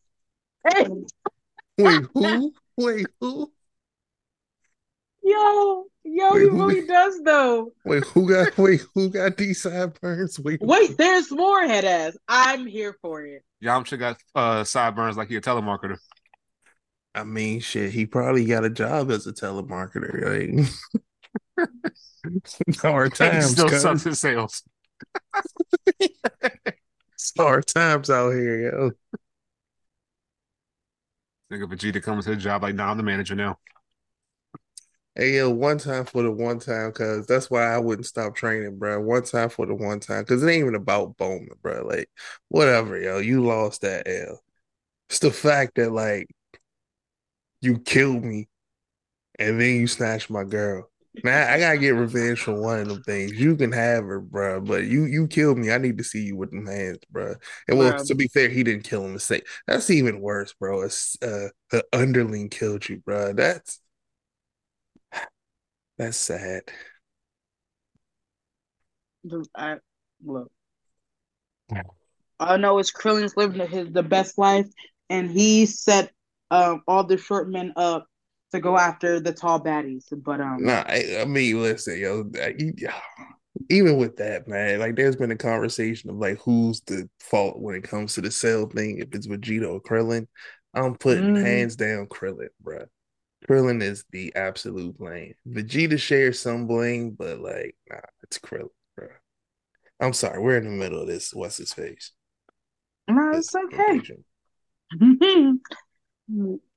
[0.67, 0.87] Hey,
[1.77, 2.53] Wait, who?
[2.77, 3.51] Wait, who?
[5.23, 7.71] yo, yo, Wait, he who- really does though.
[7.85, 8.57] Wait, who got?
[8.57, 10.37] Wait, who got these sideburns?
[10.39, 12.17] Wait, Wait, there's more head ass.
[12.27, 13.43] I'm here for it.
[13.63, 15.97] Yamcha got uh sideburns like he a telemarketer.
[17.13, 17.91] I mean, shit.
[17.93, 20.57] He probably got a job as a telemarketer.
[21.57, 21.67] Like,
[22.67, 23.81] it's hard He times, still cuz.
[23.81, 24.61] sucks his sales.
[27.13, 28.91] It's hard times out here, yo.
[31.49, 33.59] Think of Vegeta coming to the job like, nah, I'm the manager now.
[35.15, 38.77] Hey, yo, one time for the one time, cuz that's why I wouldn't stop training,
[38.77, 38.99] bro.
[38.99, 41.85] One time for the one time, cuz it ain't even about Bulma, bro.
[41.85, 42.09] Like,
[42.49, 43.19] whatever, yo.
[43.19, 44.43] You lost that L.
[45.09, 46.27] It's the fact that, like,
[47.61, 48.47] you killed me
[49.39, 50.89] and then you snatched my girl.
[51.23, 53.33] Man, I gotta get revenge for one of them things.
[53.33, 55.71] You can have her, bro, but you you killed me.
[55.71, 57.35] I need to see you with them hands, bro.
[57.67, 59.13] And well, to be fair, he didn't kill him.
[59.13, 59.47] Mistake.
[59.67, 60.81] That's even worse, bro.
[60.81, 63.33] It's uh, the underling killed you, bro.
[63.33, 63.79] That's
[65.97, 66.63] that's sad.
[69.55, 69.77] I,
[70.23, 70.51] look,
[72.39, 74.67] I know it's Krillin's living his the best life,
[75.09, 76.11] and he set
[76.51, 78.05] um all the short men up
[78.55, 80.05] to go after the tall baddies.
[80.11, 82.29] But um, Nah, I, I mean, listen, yo,
[83.69, 87.75] even with that, man, like there's been a conversation of like who's the fault when
[87.75, 88.99] it comes to the cell thing.
[88.99, 90.27] If it's Vegeta or Krillin,
[90.73, 91.41] I'm putting Mhm.
[91.41, 92.85] hands down Krillin, bro.
[93.49, 95.33] Krillin is the absolute blame.
[95.47, 99.07] Vegeta shares some blame, but like, nah, it's Krillin, bro.
[99.99, 101.33] I'm sorry, we're in the middle of this.
[101.33, 102.11] What's his face?
[103.07, 104.01] no, it's okay.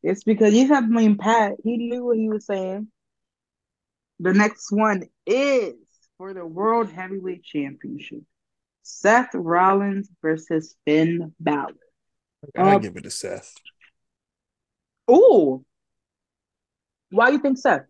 [0.03, 1.55] it's because you have me Pat.
[1.65, 2.89] He knew what he was saying.
[4.21, 5.75] The next one is
[6.17, 8.23] for the World Heavyweight Championship.
[8.83, 11.75] Seth Rollins versus Finn Balor.
[12.57, 13.55] I Uh, give it to Seth.
[15.11, 15.65] Ooh.
[17.11, 17.87] Why do you think Seth?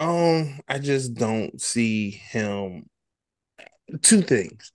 [0.00, 2.88] Um, I just don't see him.
[4.02, 4.72] Two things.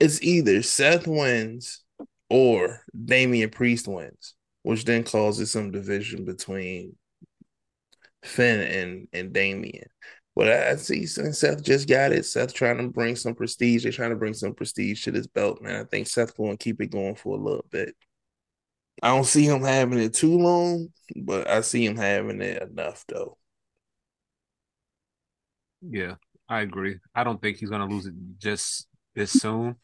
[0.00, 1.82] It's either Seth wins
[2.28, 4.34] or Damian Priest wins,
[4.66, 6.96] which then causes some division between
[8.24, 9.88] Finn and and Damian.
[10.34, 13.84] But I see Seth just got it, Seth trying to bring some prestige.
[13.84, 15.80] They're trying to bring some prestige to this belt, man.
[15.80, 17.94] I think Seth going to keep it going for a little bit.
[19.04, 23.04] I don't see him having it too long, but I see him having it enough
[23.06, 23.38] though.
[25.80, 26.16] Yeah,
[26.48, 26.98] I agree.
[27.14, 29.76] I don't think he's gonna lose it just this soon.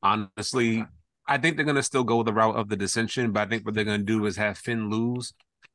[0.00, 0.84] Honestly,
[1.28, 3.74] I think they're gonna still go the route of the dissension, but I think what
[3.74, 5.34] they're gonna do is have Finn lose,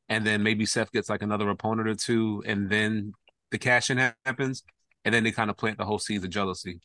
[0.09, 3.13] and then maybe Seth gets like another opponent or two, and then
[3.51, 4.63] the cash in happens,
[5.05, 6.81] and then they kind of plant the whole seeds of jealousy.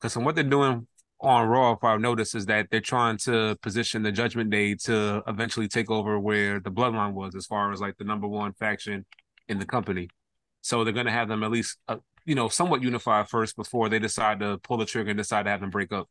[0.00, 0.88] Because from what they're doing
[1.20, 5.22] on Raw, if I've noticed, is that they're trying to position the Judgment Day to
[5.28, 9.06] eventually take over where the Bloodline was, as far as like the number one faction
[9.48, 10.08] in the company.
[10.62, 14.00] So they're gonna have them at least, uh, you know, somewhat unified first before they
[14.00, 16.08] decide to pull the trigger and decide to have them break up.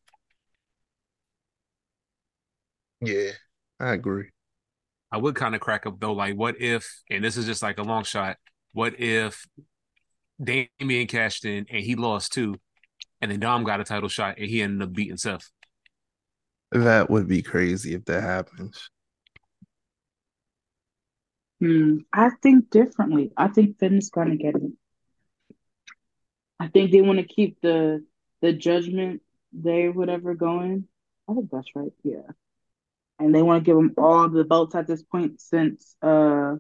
[3.01, 3.31] Yeah,
[3.79, 4.29] I agree.
[5.11, 7.79] I would kind of crack up though, like what if, and this is just like
[7.79, 8.37] a long shot,
[8.73, 9.45] what if
[10.41, 12.55] Damian cashed in and he lost too,
[13.21, 15.49] and then Dom got a title shot and he ended up beating Seth.
[16.71, 18.89] That would be crazy if that happens.
[21.59, 23.31] Hmm, I think differently.
[23.35, 24.71] I think Finn's gonna get it.
[26.59, 28.05] I think they want to keep the
[28.41, 29.21] the Judgment
[29.59, 30.87] Day, whatever, going.
[31.27, 31.91] I think that's right.
[32.03, 32.21] Yeah,
[33.19, 36.55] and they want to give them all the belts at this point since uh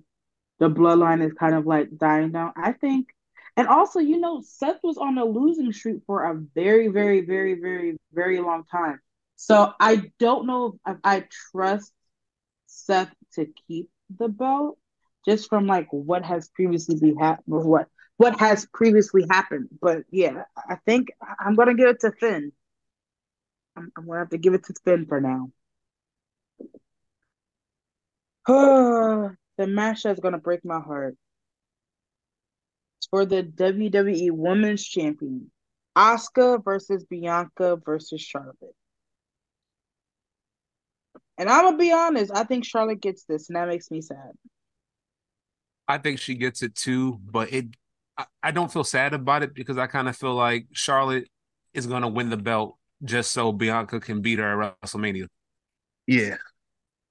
[0.59, 2.53] the Bloodline is kind of like dying down.
[2.55, 3.07] I think,
[3.55, 7.55] and also, you know, Seth was on a losing streak for a very, very, very,
[7.55, 8.99] very, very long time.
[9.37, 11.93] So I don't know if I trust
[12.67, 14.77] Seth to keep the belt
[15.25, 17.87] just from like what has previously been happened what
[18.17, 19.69] what has previously happened.
[19.81, 22.51] But yeah, I think I'm gonna give it to Finn.
[23.77, 25.51] I'm, I'm gonna have to give it to Finn for now.
[28.47, 31.15] the match that's gonna break my heart.
[32.99, 35.51] It's for the WWE Women's Champion.
[35.97, 38.75] Asuka versus Bianca versus Charlotte.
[41.37, 44.31] And I'm gonna be honest, I think Charlotte gets this, and that makes me sad.
[45.87, 47.67] I think she gets it too, but it
[48.17, 51.29] I, I don't feel sad about it because I kind of feel like Charlotte
[51.73, 55.27] is gonna win the belt just so Bianca can beat her at WrestleMania.
[56.07, 56.37] Yeah,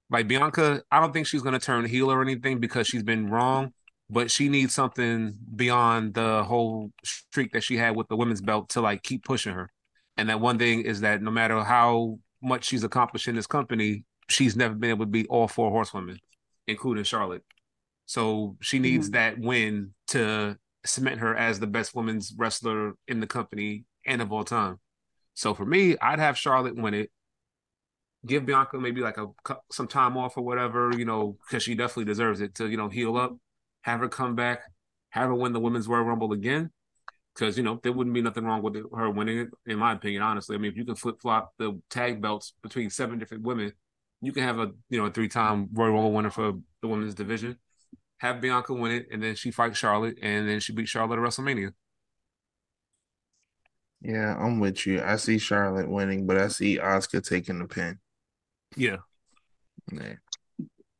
[0.09, 3.73] Like Bianca, I don't think she's gonna turn heel or anything because she's been wrong,
[4.09, 8.69] but she needs something beyond the whole streak that she had with the women's belt
[8.69, 9.71] to like keep pushing her.
[10.17, 14.03] And that one thing is that no matter how much she's accomplished in this company,
[14.29, 16.19] she's never been able to beat all four horsewomen,
[16.67, 17.43] including Charlotte.
[18.05, 19.13] So she needs Mhm.
[19.13, 24.31] that win to cement her as the best women's wrestler in the company and of
[24.31, 24.79] all time.
[25.35, 27.11] So for me, I'd have Charlotte win it.
[28.25, 29.27] Give Bianca maybe like a
[29.71, 32.89] some time off or whatever, you know, because she definitely deserves it to you know
[32.89, 33.37] heal up,
[33.83, 34.59] have her come back,
[35.11, 36.71] have her win the women's Royal Rumble again.
[37.33, 40.21] Because you know there wouldn't be nothing wrong with her winning it, in my opinion.
[40.23, 43.71] Honestly, I mean, if you can flip flop the tag belts between seven different women,
[44.21, 47.15] you can have a you know a three time Royal Rumble winner for the women's
[47.15, 47.57] division.
[48.19, 51.25] Have Bianca win it, and then she fights Charlotte, and then she beats Charlotte at
[51.25, 51.71] WrestleMania.
[54.01, 55.01] yeah, I'm with you.
[55.01, 57.99] I see Charlotte winning, but I see Asuka taking the pin.
[58.75, 58.97] Yeah,
[59.91, 60.15] Yeah.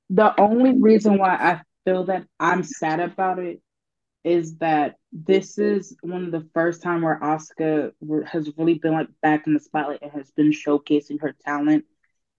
[0.10, 3.62] The only reason why I feel that I'm sad about it
[4.24, 7.92] is that this is one of the first time where Asuka
[8.28, 11.86] has really been like back in the spotlight and has been showcasing her talent.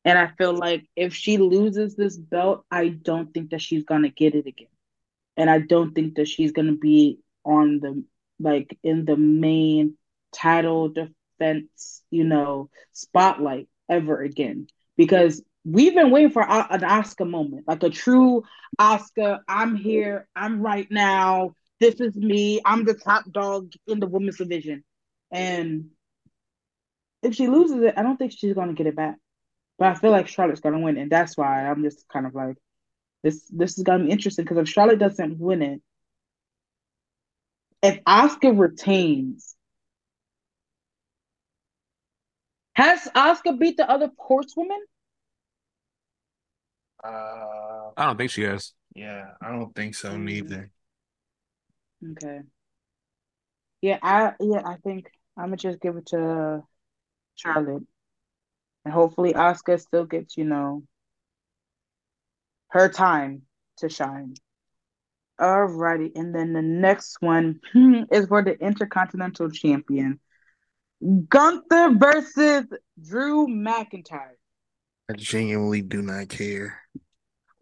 [0.04, 4.10] And I feel like if she loses this belt, I don't think that she's gonna
[4.10, 4.68] get it again.
[5.36, 8.04] And I don't think that she's gonna be on the
[8.38, 9.96] like in the main
[10.32, 14.66] title defense, you know, spotlight ever again.
[15.00, 18.44] Because we've been waiting for an Asuka moment, like a true
[18.78, 19.38] Asuka.
[19.48, 20.28] I'm here.
[20.36, 21.54] I'm right now.
[21.80, 22.60] This is me.
[22.66, 24.84] I'm the top dog in the women's division.
[25.30, 25.86] And
[27.22, 29.16] if she loses it, I don't think she's gonna get it back.
[29.78, 32.58] But I feel like Charlotte's gonna win, and that's why I'm just kind of like,
[33.22, 33.48] this.
[33.48, 35.82] This is gonna be interesting because if Charlotte doesn't win it,
[37.82, 39.56] if Asuka retains,
[42.74, 44.80] has Asuka beat the other horsewoman?
[47.02, 48.72] Uh, I don't think she has.
[48.94, 50.70] yeah, I don't think so neither.
[52.12, 52.40] Okay.
[53.82, 56.62] Yeah, I yeah, I think I'm gonna just give it to
[57.34, 57.84] Charlotte.
[58.84, 60.82] And hopefully Asuka still gets, you know,
[62.68, 63.42] her time
[63.78, 64.34] to shine.
[65.38, 67.60] Alrighty, and then the next one
[68.12, 70.20] is for the Intercontinental Champion.
[71.28, 72.66] Gunther versus
[73.02, 74.36] Drew McIntyre.
[75.10, 76.78] I genuinely do not care.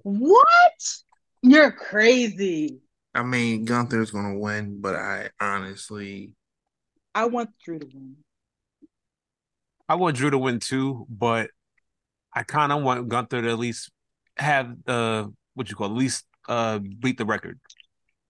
[0.03, 0.96] What?
[1.42, 2.78] You're crazy.
[3.14, 6.34] I mean, Gunther's gonna win, but I honestly,
[7.14, 8.16] I want Drew to win.
[9.88, 11.51] I want Drew to win too, but
[12.34, 13.90] I kind of want Gunther to at least
[14.36, 15.24] have uh
[15.55, 17.59] what you call at least uh beat the record.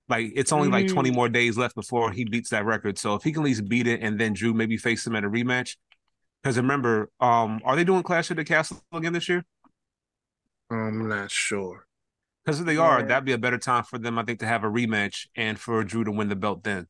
[0.08, 1.14] Like it's only like 20 Mm.
[1.14, 2.98] more days left before he beats that record.
[2.98, 5.24] So if he can at least beat it and then Drew maybe face him at
[5.24, 5.76] a rematch.
[6.42, 9.44] Because remember, um, are they doing Clash of the Castle again this year?
[10.70, 11.86] I'm not sure.
[12.44, 13.06] Because if they are, Yeah.
[13.06, 15.82] that'd be a better time for them, I think, to have a rematch and for
[15.84, 16.86] Drew to win the belt then.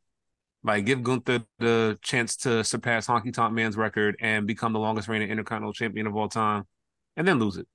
[0.63, 5.09] Like give Gunther the chance to surpass Honky Tonk Man's record and become the longest
[5.09, 6.65] reigning Intercontinental Champion of all time,
[7.17, 7.69] and then lose it.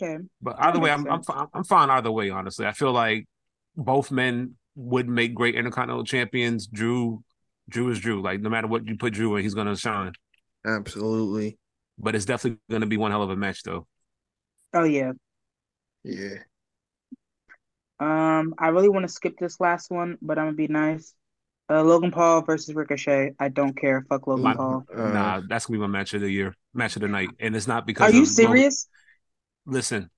[0.00, 0.22] Okay.
[0.42, 1.22] But either way, I'm I'm
[1.54, 2.28] I'm fine either way.
[2.30, 3.26] Honestly, I feel like
[3.76, 6.66] both men would make great Intercontinental champions.
[6.66, 7.24] Drew,
[7.68, 8.22] Drew is Drew.
[8.22, 10.12] Like no matter what you put Drew in, he's gonna shine.
[10.64, 11.58] Absolutely.
[11.98, 13.86] But it's definitely gonna be one hell of a match, though.
[14.72, 15.12] Oh yeah.
[16.04, 16.36] Yeah.
[17.98, 21.14] Um, I really want to skip this last one, but I'm gonna be nice.
[21.68, 23.32] Uh, Logan Paul versus Ricochet.
[23.40, 24.04] I don't care.
[24.08, 24.84] Fuck Logan My- Paul.
[24.94, 27.56] Uh, nah, that's gonna be my match of the year, match of the night, and
[27.56, 28.88] it's not because Are you of Logan- serious?
[29.64, 30.10] Listen,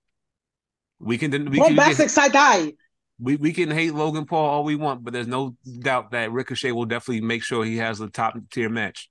[0.99, 2.73] we can we can Bombastic get, side guy.
[3.21, 6.73] We we can hate Logan Paul all we want, but there's no doubt that Ricochet
[6.73, 9.11] will definitely make sure he has a top tier match.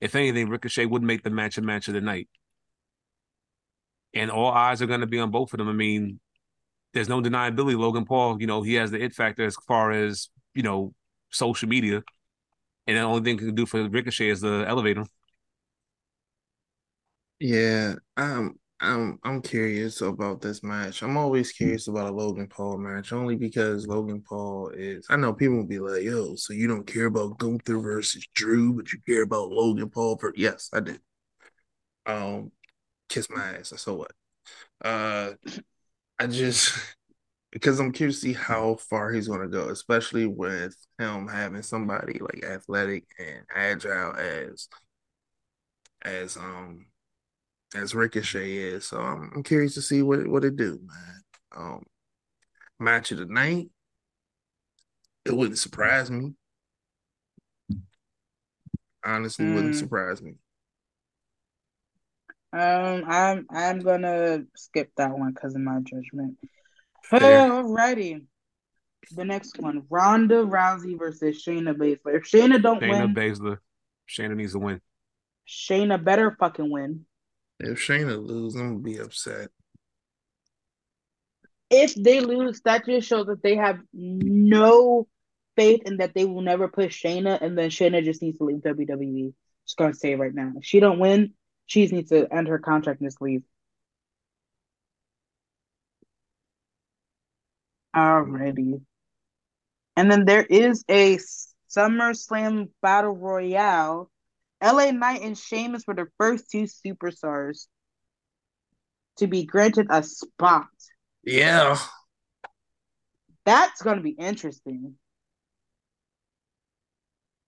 [0.00, 2.28] If anything, Ricochet would make the match a match of the night,
[4.14, 5.68] and all eyes are going to be on both of them.
[5.68, 6.18] I mean,
[6.94, 7.78] there's no deniability.
[7.78, 10.94] Logan Paul, you know, he has the it factor as far as you know
[11.30, 12.02] social media,
[12.86, 15.06] and the only thing he can do for Ricochet is to elevate him.
[17.38, 21.02] Yeah, I'm I'm I'm curious about this match.
[21.02, 25.06] I'm always curious about a Logan Paul match, only because Logan Paul is.
[25.08, 28.74] I know people will be like, "Yo, so you don't care about Gunther versus Drew,
[28.74, 31.00] but you care about Logan Paul?" For yes, I did.
[32.06, 32.52] Um,
[33.08, 33.72] kiss my ass.
[33.78, 34.12] So what?
[34.84, 35.32] Uh,
[36.18, 36.74] I just
[37.52, 42.20] because I'm curious to see how far he's gonna go, especially with him having somebody
[42.20, 44.68] like athletic and agile as
[46.02, 46.86] as um
[47.74, 48.86] as Ricochet is.
[48.86, 51.22] So I'm, I'm curious to see what it what it do, man.
[51.56, 51.82] Um,
[52.78, 53.70] match of the night.
[55.24, 56.34] It wouldn't surprise me.
[59.04, 59.78] Honestly, wouldn't Mm.
[59.78, 60.34] surprise me.
[62.52, 66.36] Um, I'm I'm gonna skip that one because of my judgment.
[67.04, 67.40] Fair.
[67.50, 68.26] Alrighty.
[69.14, 72.16] The next one, Ronda Rousey versus Shayna Baszler.
[72.16, 73.58] If Shayna don't Shayna win, Baszler,
[74.08, 74.80] Shayna needs to win.
[75.48, 77.04] Shayna better fucking win.
[77.62, 79.48] If Shayna lose, I'm gonna be upset.
[81.70, 85.06] If they lose, that just shows that they have no
[85.56, 88.62] faith and that they will never push Shayna, and then Shayna just needs to leave
[88.62, 89.32] WWE.
[89.64, 90.52] Just gonna say right now.
[90.56, 91.34] If she don't win,
[91.66, 93.42] she needs to end her contract and just leave.
[97.94, 98.82] Alrighty.
[99.96, 101.18] And then there is a
[101.70, 104.10] SummerSlam Battle Royale.
[104.62, 107.66] LA Knight and Sheamus were the first two superstars
[109.18, 110.66] to be granted a spot.
[111.24, 111.78] Yeah.
[113.44, 114.94] That's going to be interesting.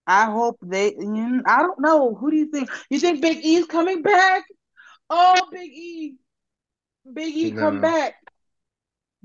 [0.07, 0.93] I hope they.
[0.93, 2.15] mm, I don't know.
[2.15, 2.69] Who do you think?
[2.91, 4.43] You think Big E's coming back?
[5.09, 6.17] Oh, Big E.
[7.11, 8.15] Big E come back.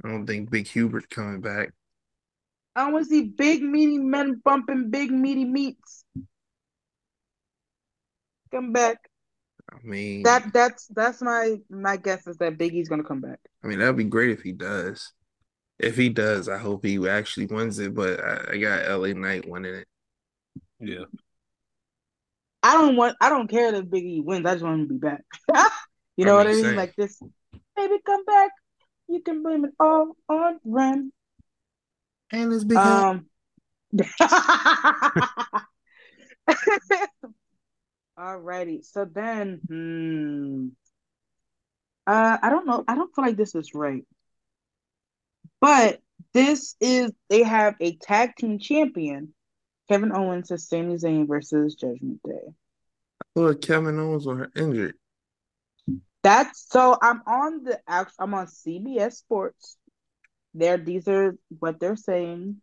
[0.03, 1.73] I don't think Big Hubert coming back.
[2.75, 6.05] I want to see big meaty men bumping big meaty meats.
[8.51, 8.97] Come back.
[9.71, 13.39] I mean, That that's that's my my guess is that Big E's gonna come back.
[13.63, 15.13] I mean, that'd be great if he does.
[15.77, 17.93] If he does, I hope he actually wins it.
[17.93, 19.87] But I, I got LA Knight winning it.
[20.79, 21.05] Yeah.
[22.63, 24.45] I don't want I don't care if Big E wins.
[24.45, 25.23] I just want him to be back.
[26.17, 26.65] you know I what I mean, mean?
[26.65, 26.75] same.
[26.75, 27.21] Like this,
[27.75, 28.51] baby, come back.
[29.07, 31.11] You can blame it all on Ren.
[32.31, 32.87] And this big head.
[32.87, 33.25] Um.
[38.19, 38.83] Alrighty.
[38.83, 40.67] So then, hmm.
[42.05, 42.83] Uh, I don't know.
[42.87, 44.03] I don't feel like this is right.
[45.61, 45.99] But
[46.33, 49.33] this is they have a tag team champion,
[49.87, 52.53] Kevin Owens and Sami Zayn versus Judgment Day.
[53.35, 54.95] Look, Kevin Owens were injured.
[56.23, 59.77] That's so I'm on the I'm on CBS Sports.
[60.53, 62.57] There, these are what they're saying.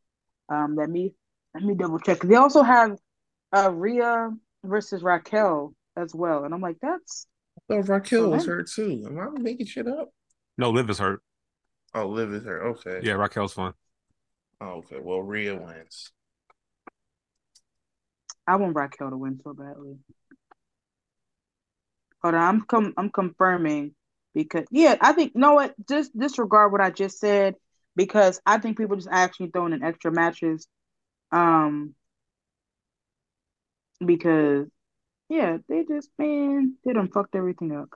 [0.49, 1.15] Um, let me
[1.55, 2.21] let me double check.
[2.21, 2.99] They also have
[3.55, 4.31] uh Rhea
[4.67, 7.27] versus Raquel as well, and I'm like, that's
[7.69, 8.53] Oh, Raquel was Okay.
[8.53, 9.03] hurt too.
[9.07, 10.11] Am I making shit up?
[10.59, 11.21] No, Liv is hurt.
[11.95, 12.63] Oh, Liv is hurt.
[12.77, 13.01] Okay.
[13.03, 13.73] Yeah, Raquel's fine.
[14.61, 14.99] Oh, okay.
[15.01, 16.13] Well, Rhea wins.
[18.47, 19.97] I want Raquel to win so badly.
[22.23, 23.95] Hold on, I'm com I'm confirming
[24.35, 27.57] because yeah, I think you know what, just disregard what I just said
[27.97, 30.69] because I think people just actually throwing in extra matches.
[31.33, 31.96] Um
[34.05, 34.67] because
[35.29, 37.91] yeah, they just man, they done fucked everything up.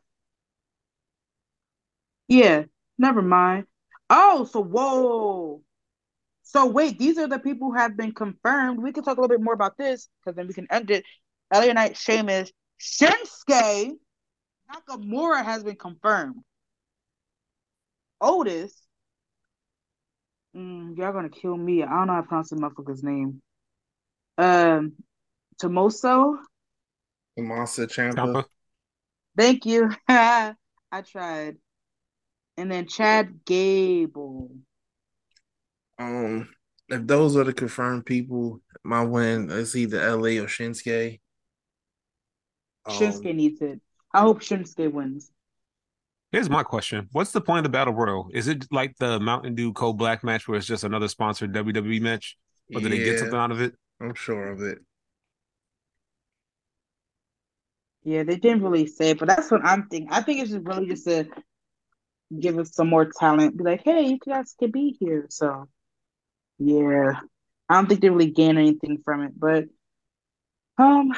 [2.29, 2.65] Yeah,
[2.99, 3.67] never mind.
[4.09, 5.63] Oh, so whoa.
[6.43, 8.81] So wait, these are the people who have been confirmed.
[8.83, 11.05] We can talk a little bit more about this because then we can end it.
[11.53, 13.93] LA Knight, Sheamus, Shinsuke,
[14.73, 16.37] Nakamura has been confirmed.
[18.21, 18.87] Otis,
[20.57, 21.83] mm, y'all gonna kill me.
[21.83, 23.43] I don't know how to pronounce the motherfucker's name.
[24.39, 24.95] Um,
[25.61, 26.39] Tomoso,
[27.37, 28.15] Tomasa Ciampa.
[28.15, 28.45] Ciampa.
[29.37, 29.91] thank you.
[30.09, 31.57] I tried.
[32.57, 34.51] And then Chad Gable.
[35.99, 36.49] Um,
[36.89, 41.21] if those are the confirmed people, my win is either LA or Shinsuke.
[42.87, 43.81] Um, Shinsuke needs it.
[44.13, 45.31] I hope Shinsuke wins.
[46.33, 48.29] Here's my question: What's the point of the battle royal?
[48.33, 52.01] Is it like the Mountain Dew Cold Black match, where it's just another sponsored WWE
[52.01, 52.37] match,
[52.75, 53.75] or do they get something out of it?
[54.01, 54.79] I'm sure of it.
[58.05, 60.11] Yeah, they didn't really say it, but that's what I'm thinking.
[60.11, 61.29] I think it's just really just to
[62.39, 63.57] give us some more talent.
[63.57, 65.27] Be like, hey, you guys can be here.
[65.31, 65.69] So,
[66.59, 67.21] yeah,
[67.69, 69.65] I don't think they really gain anything from it, but
[70.79, 71.13] um,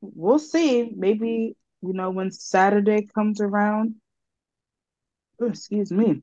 [0.00, 0.90] we'll see.
[0.96, 3.96] Maybe you know when Saturday comes around.
[5.40, 6.22] oh, excuse me.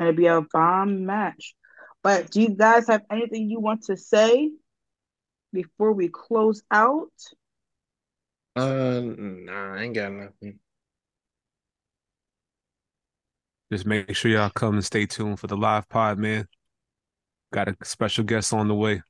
[0.00, 1.54] It'll be a bomb match.
[2.02, 4.50] But do you guys have anything you want to say
[5.52, 7.10] before we close out?
[8.56, 10.58] Uh, nah, I ain't got nothing.
[13.70, 16.46] Just make sure y'all come and stay tuned for the live pod, man.
[17.52, 19.02] Got a special guest on the way.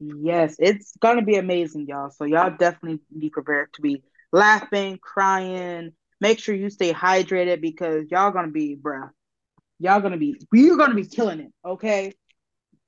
[0.00, 2.10] Yes, it's gonna be amazing, y'all.
[2.10, 4.02] So y'all definitely be prepared to be
[4.32, 5.92] laughing, crying.
[6.20, 9.10] Make sure you stay hydrated because y'all gonna be, bruh.
[9.78, 12.12] Y'all gonna be, we're gonna be killing it, okay?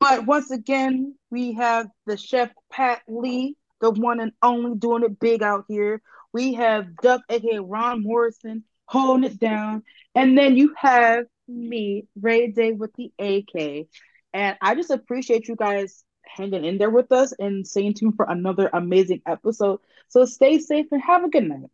[0.01, 5.21] But once again, we have the chef Pat Lee, the one and only doing it
[5.21, 6.01] big out here.
[6.33, 9.83] We have Duck, aka Ron Morrison, holding it down.
[10.15, 13.89] And then you have me, Ray Day with the AK.
[14.33, 18.25] And I just appreciate you guys hanging in there with us and staying tuned for
[18.27, 19.81] another amazing episode.
[20.09, 21.71] So stay safe and have a good night.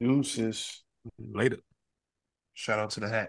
[0.00, 0.82] Deuces.
[1.18, 1.58] Later.
[2.54, 3.26] Shout out to the hat.